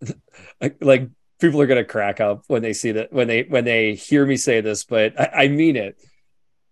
[0.80, 1.08] like
[1.40, 4.36] people are gonna crack up when they see that when they when they hear me
[4.36, 5.96] say this, but I, I mean it.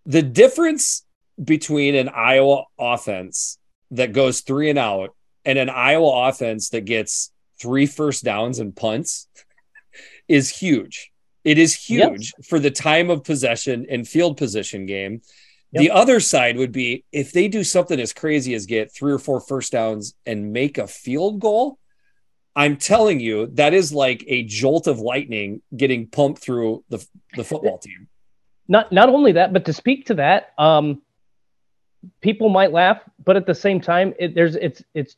[0.06, 1.04] The difference
[1.42, 3.58] between an Iowa offense
[3.90, 5.14] that goes three and out
[5.44, 9.28] and an Iowa offense that gets three first downs and punts
[10.28, 11.10] is huge.
[11.44, 12.46] It is huge yep.
[12.46, 15.20] for the time of possession and field position game.
[15.72, 15.80] Yep.
[15.82, 19.18] The other side would be if they do something as crazy as get three or
[19.18, 21.78] four first downs and make a field goal.
[22.56, 27.04] I'm telling you, that is like a jolt of lightning getting pumped through the,
[27.36, 28.08] the football team.
[28.68, 31.02] Not not only that, but to speak to that, um,
[32.20, 35.16] people might laugh, but at the same time, it, there's it's it's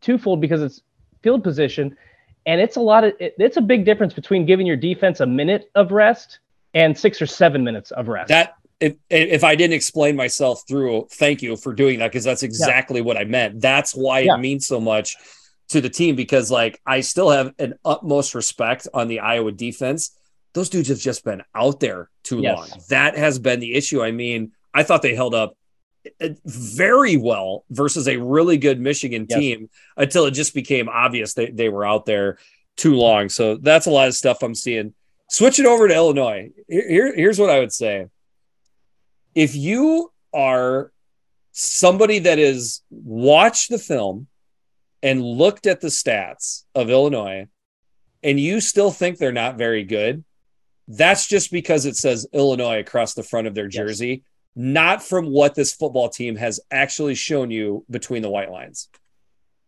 [0.00, 0.82] twofold because it's
[1.22, 1.96] field position,
[2.46, 5.26] And it's a lot of it, it's a big difference between giving your defense a
[5.26, 6.38] minute of rest
[6.74, 8.28] and six or seven minutes of rest.
[8.28, 12.44] That if if I didn't explain myself through, thank you for doing that because that's
[12.44, 13.04] exactly yeah.
[13.04, 13.60] what I meant.
[13.60, 14.36] That's why yeah.
[14.36, 15.16] it means so much
[15.68, 20.16] to the team because like I still have an utmost respect on the Iowa defense.
[20.54, 22.56] Those dudes have just been out there too yes.
[22.56, 22.68] long.
[22.88, 24.02] That has been the issue.
[24.02, 25.56] I mean, I thought they held up
[26.20, 29.38] uh, very well versus a really good Michigan yes.
[29.38, 32.38] team until it just became obvious they, they were out there
[32.76, 33.28] too long.
[33.28, 34.94] So that's a lot of stuff I'm seeing.
[35.28, 36.50] Switch it over to Illinois.
[36.68, 38.06] Here, here's what I would say.
[39.34, 40.92] If you are
[41.52, 44.28] somebody that is watched the film
[45.06, 47.46] and looked at the stats of Illinois
[48.24, 50.24] and you still think they're not very good,
[50.88, 54.20] that's just because it says Illinois across the front of their jersey, yes.
[54.56, 58.88] not from what this football team has actually shown you between the white lines.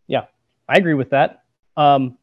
[0.09, 0.24] Yeah,
[0.69, 1.44] I agree with that.
[1.77, 2.19] Um,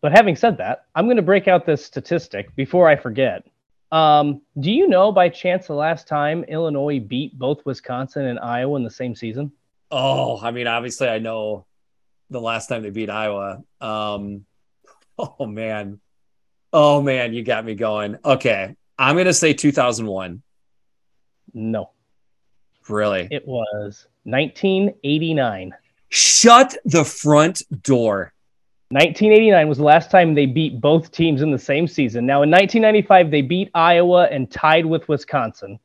[0.00, 3.46] but having said that, I'm going to break out this statistic before I forget.
[3.92, 8.76] Um, do you know by chance the last time Illinois beat both Wisconsin and Iowa
[8.76, 9.52] in the same season?
[9.90, 11.66] Oh, I mean, obviously, I know
[12.30, 13.62] the last time they beat Iowa.
[13.80, 14.44] Um,
[15.18, 16.00] oh man,
[16.72, 18.18] oh man, you got me going.
[18.24, 20.42] Okay, I'm gonna say 2001.
[21.54, 21.90] No,
[22.88, 25.74] really, it was 1989.
[26.08, 28.32] Shut the front door.
[28.90, 32.24] 1989 was the last time they beat both teams in the same season.
[32.24, 35.80] Now, in 1995, they beat Iowa and tied with Wisconsin.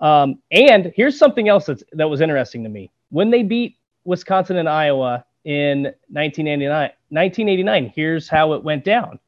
[0.00, 2.90] Um, and here's something else that's, that was interesting to me.
[3.10, 6.90] When they beat Wisconsin and Iowa, in 1989.
[7.08, 9.18] 1989, here's how it went down.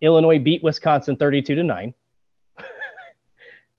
[0.00, 1.92] Illinois beat Wisconsin 32 to 9.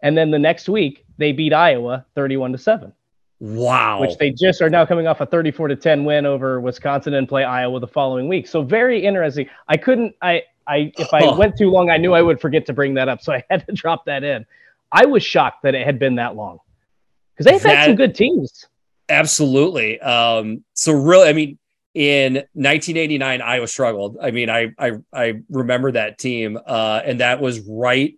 [0.01, 2.93] and then the next week, they beat Iowa 31 to 7.
[3.39, 4.01] Wow.
[4.01, 7.27] Which they just are now coming off a 34 to 10 win over Wisconsin and
[7.27, 8.47] play Iowa the following week.
[8.47, 9.47] So very interesting.
[9.67, 12.73] I couldn't I I if I went too long, I knew I would forget to
[12.73, 13.21] bring that up.
[13.21, 14.45] So I had to drop that in.
[14.91, 16.59] I was shocked that it had been that long.
[17.33, 18.65] Because they've that, had some good teams.
[19.07, 19.99] Absolutely.
[20.01, 21.59] Um, so really, I mean,
[21.97, 24.17] in 1989 iowa struggled.
[24.21, 28.13] I mean i i, I remember that team uh, and that was right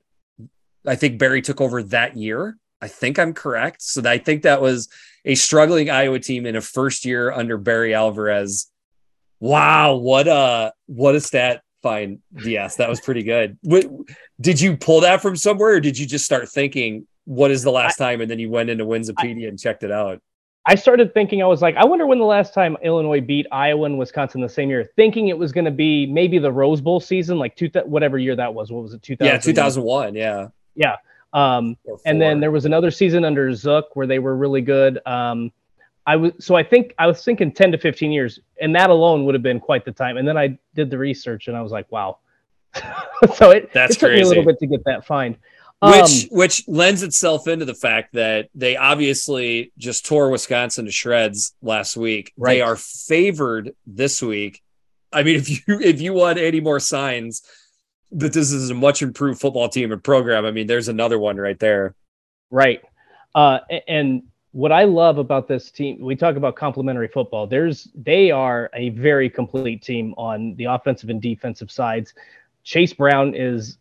[0.86, 2.58] i think barry took over that year.
[2.82, 3.82] I think i'm correct.
[3.82, 4.90] So i think that was
[5.24, 8.70] a struggling iowa team in a first year under barry alvarez.
[9.40, 13.58] Wow what a what a stat fine yes that was pretty good.
[14.42, 17.72] Did you pull that from somewhere or did you just start thinking what is the
[17.72, 20.22] last I, time and then you went into winsipedia and checked it out
[20.70, 23.86] I started thinking, I was like, I wonder when the last time Illinois beat Iowa
[23.86, 27.00] and Wisconsin the same year, thinking it was going to be maybe the Rose Bowl
[27.00, 28.72] season, like two, whatever year that was.
[28.72, 29.02] What was it?
[29.02, 29.34] 2000?
[29.34, 30.14] Yeah, 2001.
[30.14, 30.50] Yeah.
[30.76, 30.98] Yeah.
[31.34, 31.76] Um,
[32.06, 35.00] and then there was another season under Zook where they were really good.
[35.08, 35.52] Um,
[36.06, 39.26] I was, so I think I was thinking 10 to 15 years and that alone
[39.26, 40.18] would have been quite the time.
[40.18, 42.20] And then I did the research and I was like, wow.
[43.34, 44.22] so it, That's it took crazy.
[44.22, 45.36] me a little bit to get that find
[45.82, 50.92] which um, which lends itself into the fact that they obviously just tore Wisconsin to
[50.92, 52.34] shreds last week.
[52.38, 52.56] Right.
[52.56, 54.62] They are favored this week.
[55.12, 57.44] I mean, if you if you want any more signs
[58.12, 61.38] that this is a much improved football team and program, I mean, there's another one
[61.38, 61.96] right there.
[62.52, 62.82] Right.
[63.34, 67.48] Uh, and what I love about this team, we talk about complementary football.
[67.48, 72.14] There's they are a very complete team on the offensive and defensive sides.
[72.64, 73.78] Chase Brown is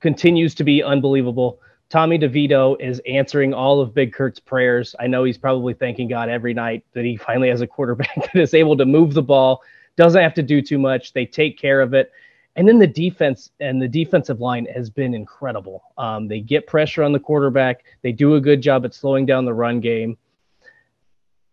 [0.00, 1.60] continues to be unbelievable.
[1.90, 4.94] Tommy DeVito is answering all of Big Kurt's prayers.
[5.00, 8.36] I know he's probably thanking God every night that he finally has a quarterback that
[8.36, 9.62] is able to move the ball,
[9.96, 11.12] doesn't have to do too much.
[11.12, 12.12] They take care of it.
[12.56, 15.82] And then the defense and the defensive line has been incredible.
[15.96, 17.84] Um, they get pressure on the quarterback.
[18.02, 20.18] They do a good job at slowing down the run game.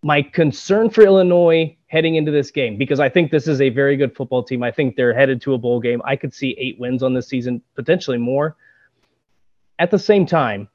[0.06, 3.98] My concern for Illinois heading into this game, because I think this is a very
[3.98, 4.61] good football team.
[4.61, 5.99] I think they're headed to a bowl game.
[6.06, 8.56] I could see eight wins on this season, potentially more.
[9.80, 10.69] At the same time,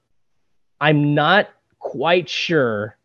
[0.80, 2.96] I'm not quite sure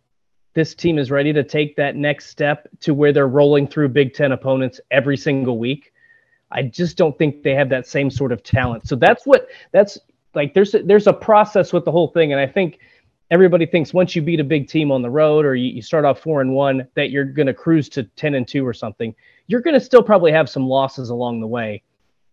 [0.55, 4.15] this team is ready to take that next step to where they're rolling through Big
[4.15, 5.93] Ten opponents every single week.
[6.49, 8.87] I just don't think they have that same sort of talent.
[8.87, 9.99] So that's what that's
[10.33, 10.55] like.
[10.55, 12.79] There's a, there's a process with the whole thing, and I think
[13.31, 16.05] everybody thinks once you beat a big team on the road or you, you start
[16.05, 19.15] off four and one that you're going to cruise to 10 and two or something
[19.47, 21.83] you're going to still probably have some losses along the way.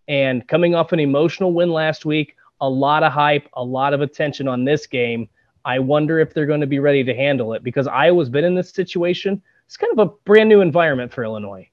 [0.09, 4.01] And coming off an emotional win last week a lot of hype a lot of
[4.01, 5.29] attention on this game.
[5.65, 8.55] I wonder if they're going to be ready to handle it because iowa's been in
[8.55, 9.41] this situation.
[9.67, 11.69] It's kind of a brand new environment for illinois.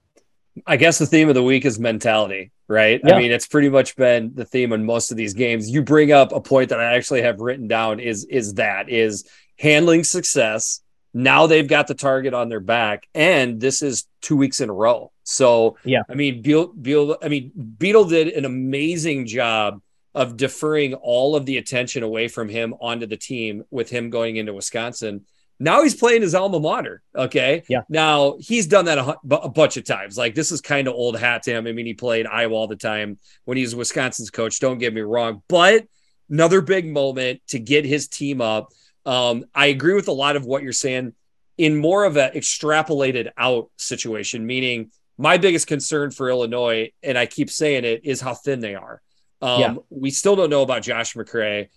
[0.68, 3.02] I guess the theme of the week is mentality, right?
[3.04, 3.16] Yeah.
[3.16, 5.70] I mean, it's pretty much been the theme in most of these games.
[5.70, 9.28] You bring up a point that I actually have written down is is that is
[9.58, 10.82] handling success.
[11.14, 14.74] Now they've got the target on their back, and this is two weeks in a
[14.74, 15.12] row.
[15.24, 19.82] So yeah, I mean, Beal, Beal, I mean, Beetle did an amazing job
[20.14, 24.38] of deferring all of the attention away from him onto the team with him going
[24.38, 25.26] into Wisconsin.
[25.60, 27.02] Now he's playing his alma mater.
[27.14, 27.64] Okay.
[27.68, 27.81] Yeah.
[27.90, 30.18] Now he's done that a, a bunch of times.
[30.18, 31.68] Like this is kind of old hat to him.
[31.68, 34.60] I mean, he played Iowa all the time when he was Wisconsin's coach.
[34.60, 35.86] Don't get me wrong, but
[36.30, 38.69] another big moment to get his team up.
[39.06, 41.14] Um, I agree with a lot of what you're saying
[41.57, 47.26] in more of an extrapolated out situation, meaning my biggest concern for Illinois, and I
[47.26, 49.02] keep saying it, is how thin they are.
[49.41, 49.76] Um, yeah.
[49.90, 51.68] We still don't know about Josh McCray.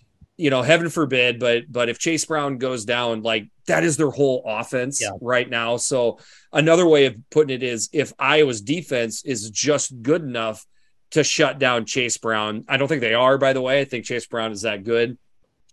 [0.42, 4.10] You know, heaven forbid, but but if Chase Brown goes down, like that is their
[4.10, 5.10] whole offense yeah.
[5.20, 5.76] right now.
[5.76, 6.18] So
[6.52, 10.66] another way of putting it is, if Iowa's defense is just good enough
[11.12, 13.38] to shut down Chase Brown, I don't think they are.
[13.38, 15.16] By the way, I think Chase Brown is that good,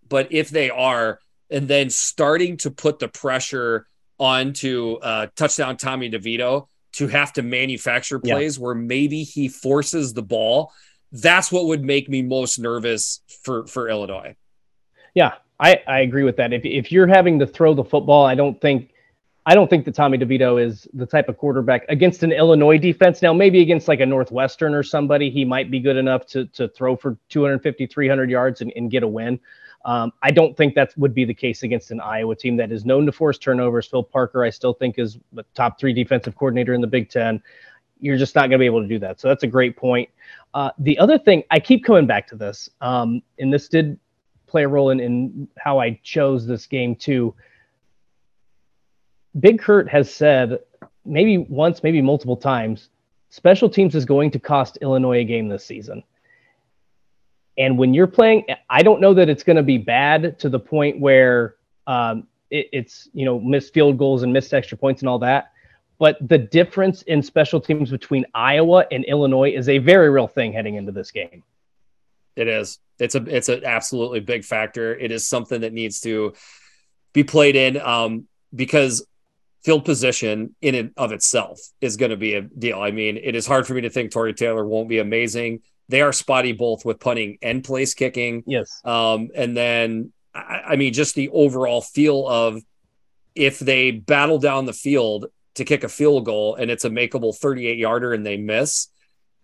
[0.08, 1.20] but if they are,
[1.50, 3.88] and then starting to put the pressure
[4.20, 8.64] onto uh, touchdown Tommy DeVito to have to manufacture plays yeah.
[8.64, 10.72] where maybe he forces the ball
[11.12, 14.36] that's what would make me most nervous for for Illinois.
[15.20, 16.54] Yeah, I, I agree with that.
[16.54, 18.94] If if you're having to throw the football, I don't think
[19.46, 23.22] I don't think that Tommy DeVito is the type of quarterback against an Illinois defense.
[23.22, 26.70] Now, maybe against like a Northwestern or somebody, he might be good enough to to
[26.70, 29.42] throw for 250, 300 yards and, and get a win.
[29.84, 32.86] Um, I don't think that would be the case against an Iowa team that is
[32.86, 33.88] known to force turnovers.
[33.88, 37.44] Phil Parker, I still think, is the top three defensive coordinator in the Big Ten.
[38.00, 39.20] You're just not going to be able to do that.
[39.20, 40.08] So that's a great point.
[40.54, 44.00] Uh, the other thing, I keep coming back to this, um, and this did
[44.50, 47.34] play a role in, in how I chose this game too.
[49.40, 50.60] Big Kurt has said
[51.06, 52.90] maybe once, maybe multiple times,
[53.30, 56.04] special teams is going to cost Illinois a game this season.
[57.58, 60.60] And when you're playing, I don't know that it's going to be bad to the
[60.60, 61.56] point where
[61.88, 65.52] um, it, it's you know missed field goals and missed extra points and all that.
[65.98, 70.54] But the difference in special teams between Iowa and Illinois is a very real thing
[70.54, 71.44] heading into this game.
[72.36, 72.80] It is.
[73.00, 74.96] It's a it's an absolutely big factor.
[74.96, 76.34] It is something that needs to
[77.14, 79.06] be played in um, because
[79.64, 82.80] field position in and of itself is going to be a deal.
[82.80, 85.62] I mean, it is hard for me to think Tory Taylor won't be amazing.
[85.90, 88.44] They are spotty both with punting and place kicking.
[88.46, 88.82] Yes.
[88.86, 92.62] Um, and then I, I mean, just the overall feel of
[93.36, 97.36] if they battle down the field to kick a field goal and it's a makeable
[97.36, 98.88] 38 yarder and they miss,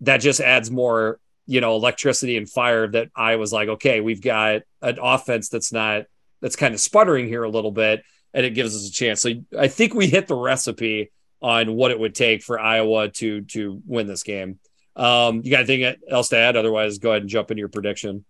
[0.01, 4.21] that just adds more, you know, electricity and fire that I was like, okay, we've
[4.21, 6.05] got an offense that's not,
[6.41, 8.03] that's kind of sputtering here a little bit
[8.33, 9.21] and it gives us a chance.
[9.21, 11.11] So I think we hit the recipe
[11.41, 14.59] on what it would take for Iowa to, to win this game.
[14.95, 16.55] Um, you got anything else to add?
[16.55, 18.25] Otherwise, go ahead and jump into your prediction.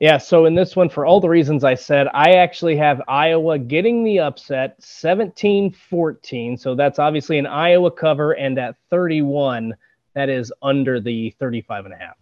[0.00, 3.58] Yeah, so in this one, for all the reasons I said, I actually have Iowa
[3.58, 6.56] getting the upset 17 14.
[6.56, 9.74] So that's obviously an Iowa cover, and at 31,
[10.14, 12.16] that is under the 35 and a half.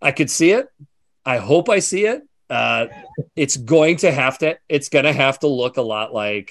[0.00, 0.68] I could see it.
[1.24, 2.22] I hope I see it.
[2.48, 2.86] Uh,
[3.36, 6.50] it's going to have to, it's going to have to look a lot like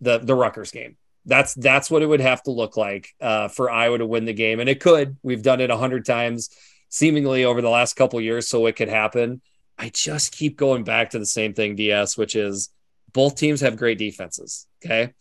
[0.00, 0.96] the, the Rutgers game.
[1.26, 4.32] That's that's what it would have to look like uh, for Iowa to win the
[4.32, 5.18] game, and it could.
[5.22, 6.48] We've done it a hundred times
[6.88, 9.42] seemingly over the last couple years so it could happen.
[9.78, 12.70] I just keep going back to the same thing, DS, which is
[13.12, 14.66] both teams have great defenses.
[14.84, 15.12] Okay.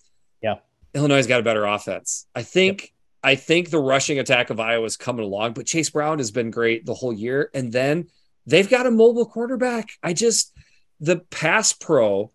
[0.42, 0.56] Yeah.
[0.94, 2.28] Illinois has got a better offense.
[2.36, 2.90] I think yep.
[3.24, 6.52] I think the rushing attack of Iowa is coming along, but Chase Brown has been
[6.52, 7.50] great the whole year.
[7.54, 8.08] And then
[8.46, 9.90] they've got a mobile quarterback.
[10.02, 10.54] I just
[11.00, 12.32] the pass pro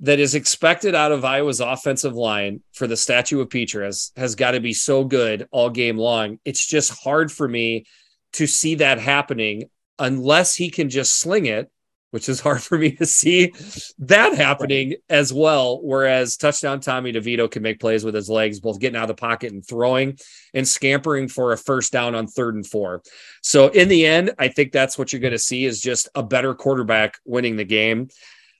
[0.00, 4.50] that is expected out of Iowa's offensive line for the statue of Petras has got
[4.50, 6.38] to be so good all game long.
[6.44, 7.86] It's just hard for me
[8.34, 11.70] to see that happening unless he can just sling it,
[12.10, 13.52] which is hard for me to see
[13.98, 15.80] that happening as well.
[15.82, 19.20] Whereas touchdown Tommy DeVito can make plays with his legs, both getting out of the
[19.20, 20.18] pocket and throwing
[20.54, 23.02] and scampering for a first down on third and four.
[23.42, 26.22] So in the end, I think that's what you're going to see is just a
[26.22, 28.08] better quarterback winning the game.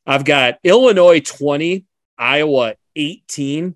[0.06, 1.84] I've got Illinois 20,
[2.16, 3.74] Iowa 18.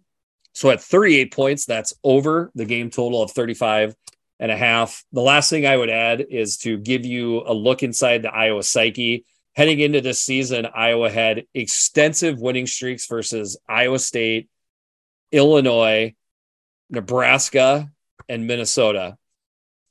[0.52, 3.94] So at 38 points, that's over the game total of 35
[4.38, 5.04] and a half.
[5.12, 8.62] The last thing I would add is to give you a look inside the Iowa
[8.62, 9.26] psyche.
[9.56, 14.48] Heading into this season, Iowa had extensive winning streaks versus Iowa State,
[15.32, 16.14] Illinois,
[16.88, 17.90] Nebraska,
[18.28, 19.16] and Minnesota.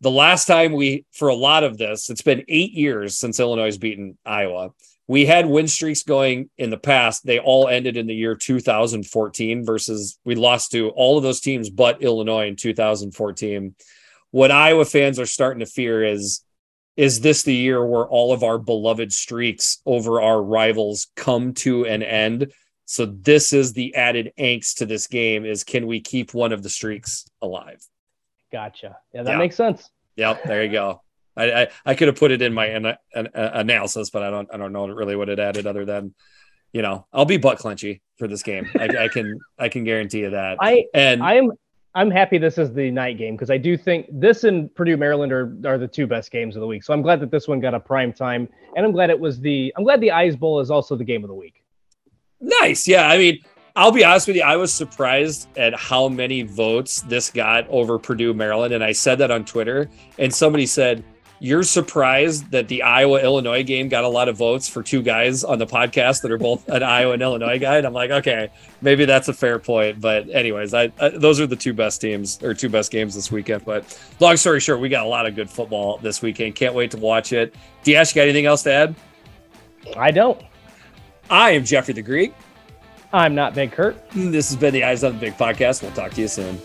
[0.02, 3.66] The last time we, for a lot of this, it's been eight years since Illinois
[3.66, 4.72] has beaten Iowa.
[5.08, 7.26] We had win streaks going in the past.
[7.26, 11.70] They all ended in the year 2014 versus we lost to all of those teams
[11.70, 13.76] but Illinois in 2014
[14.32, 16.44] what Iowa fans are starting to fear is
[17.00, 21.86] is this the year where all of our beloved streaks over our rivals come to
[21.86, 22.52] an end
[22.84, 26.62] So this is the added angst to this game is can we keep one of
[26.64, 27.82] the streaks alive?
[28.52, 28.98] Gotcha.
[29.14, 29.38] Yeah, that Yeah.
[29.38, 29.90] makes sense.
[30.18, 31.02] Yep, there you go.
[31.38, 34.50] I, I, I could have put it in my an, an, analysis, but I don't
[34.54, 36.14] I don't know really what it added other than,
[36.74, 38.70] you know, I'll be butt clenchy for this game.
[38.78, 40.58] I, I can I can guarantee you that.
[40.60, 41.52] I and I am
[42.00, 45.34] I'm happy this is the night game because I do think this and Purdue Maryland
[45.34, 46.82] are, are the two best games of the week.
[46.82, 48.48] So I'm glad that this one got a prime time,
[48.78, 51.26] and I'm glad it was the I'm glad the Eyes Bowl is also the game
[51.26, 51.62] of the week.
[52.40, 52.88] Nice.
[52.88, 53.10] Yeah.
[53.10, 53.40] I mean,
[53.76, 54.44] I'll be honest with you.
[54.44, 58.74] I was surprised at how many votes this got over Purdue, Maryland.
[58.74, 59.90] And I said that on Twitter.
[60.18, 61.04] And somebody said,
[61.42, 65.46] You're surprised that the Iowa Illinois game got a lot of votes for two guys
[65.46, 67.78] on the podcast that are both an Iowa and Illinois guy.
[67.78, 68.50] And I'm like, okay,
[68.82, 70.02] maybe that's a fair point.
[70.02, 73.32] But, anyways, I, I those are the two best teams or two best games this
[73.32, 73.64] weekend.
[73.64, 76.56] But long story short, we got a lot of good football this weekend.
[76.56, 77.56] Can't wait to watch it.
[77.84, 78.96] DS, got anything else to add?
[79.96, 80.42] I don't.
[81.30, 82.34] I am Jeffrey the Greek.
[83.14, 83.98] I'm not Big Kurt.
[84.12, 85.82] This has been the Eyes on the Big podcast.
[85.82, 86.60] We'll talk to you soon.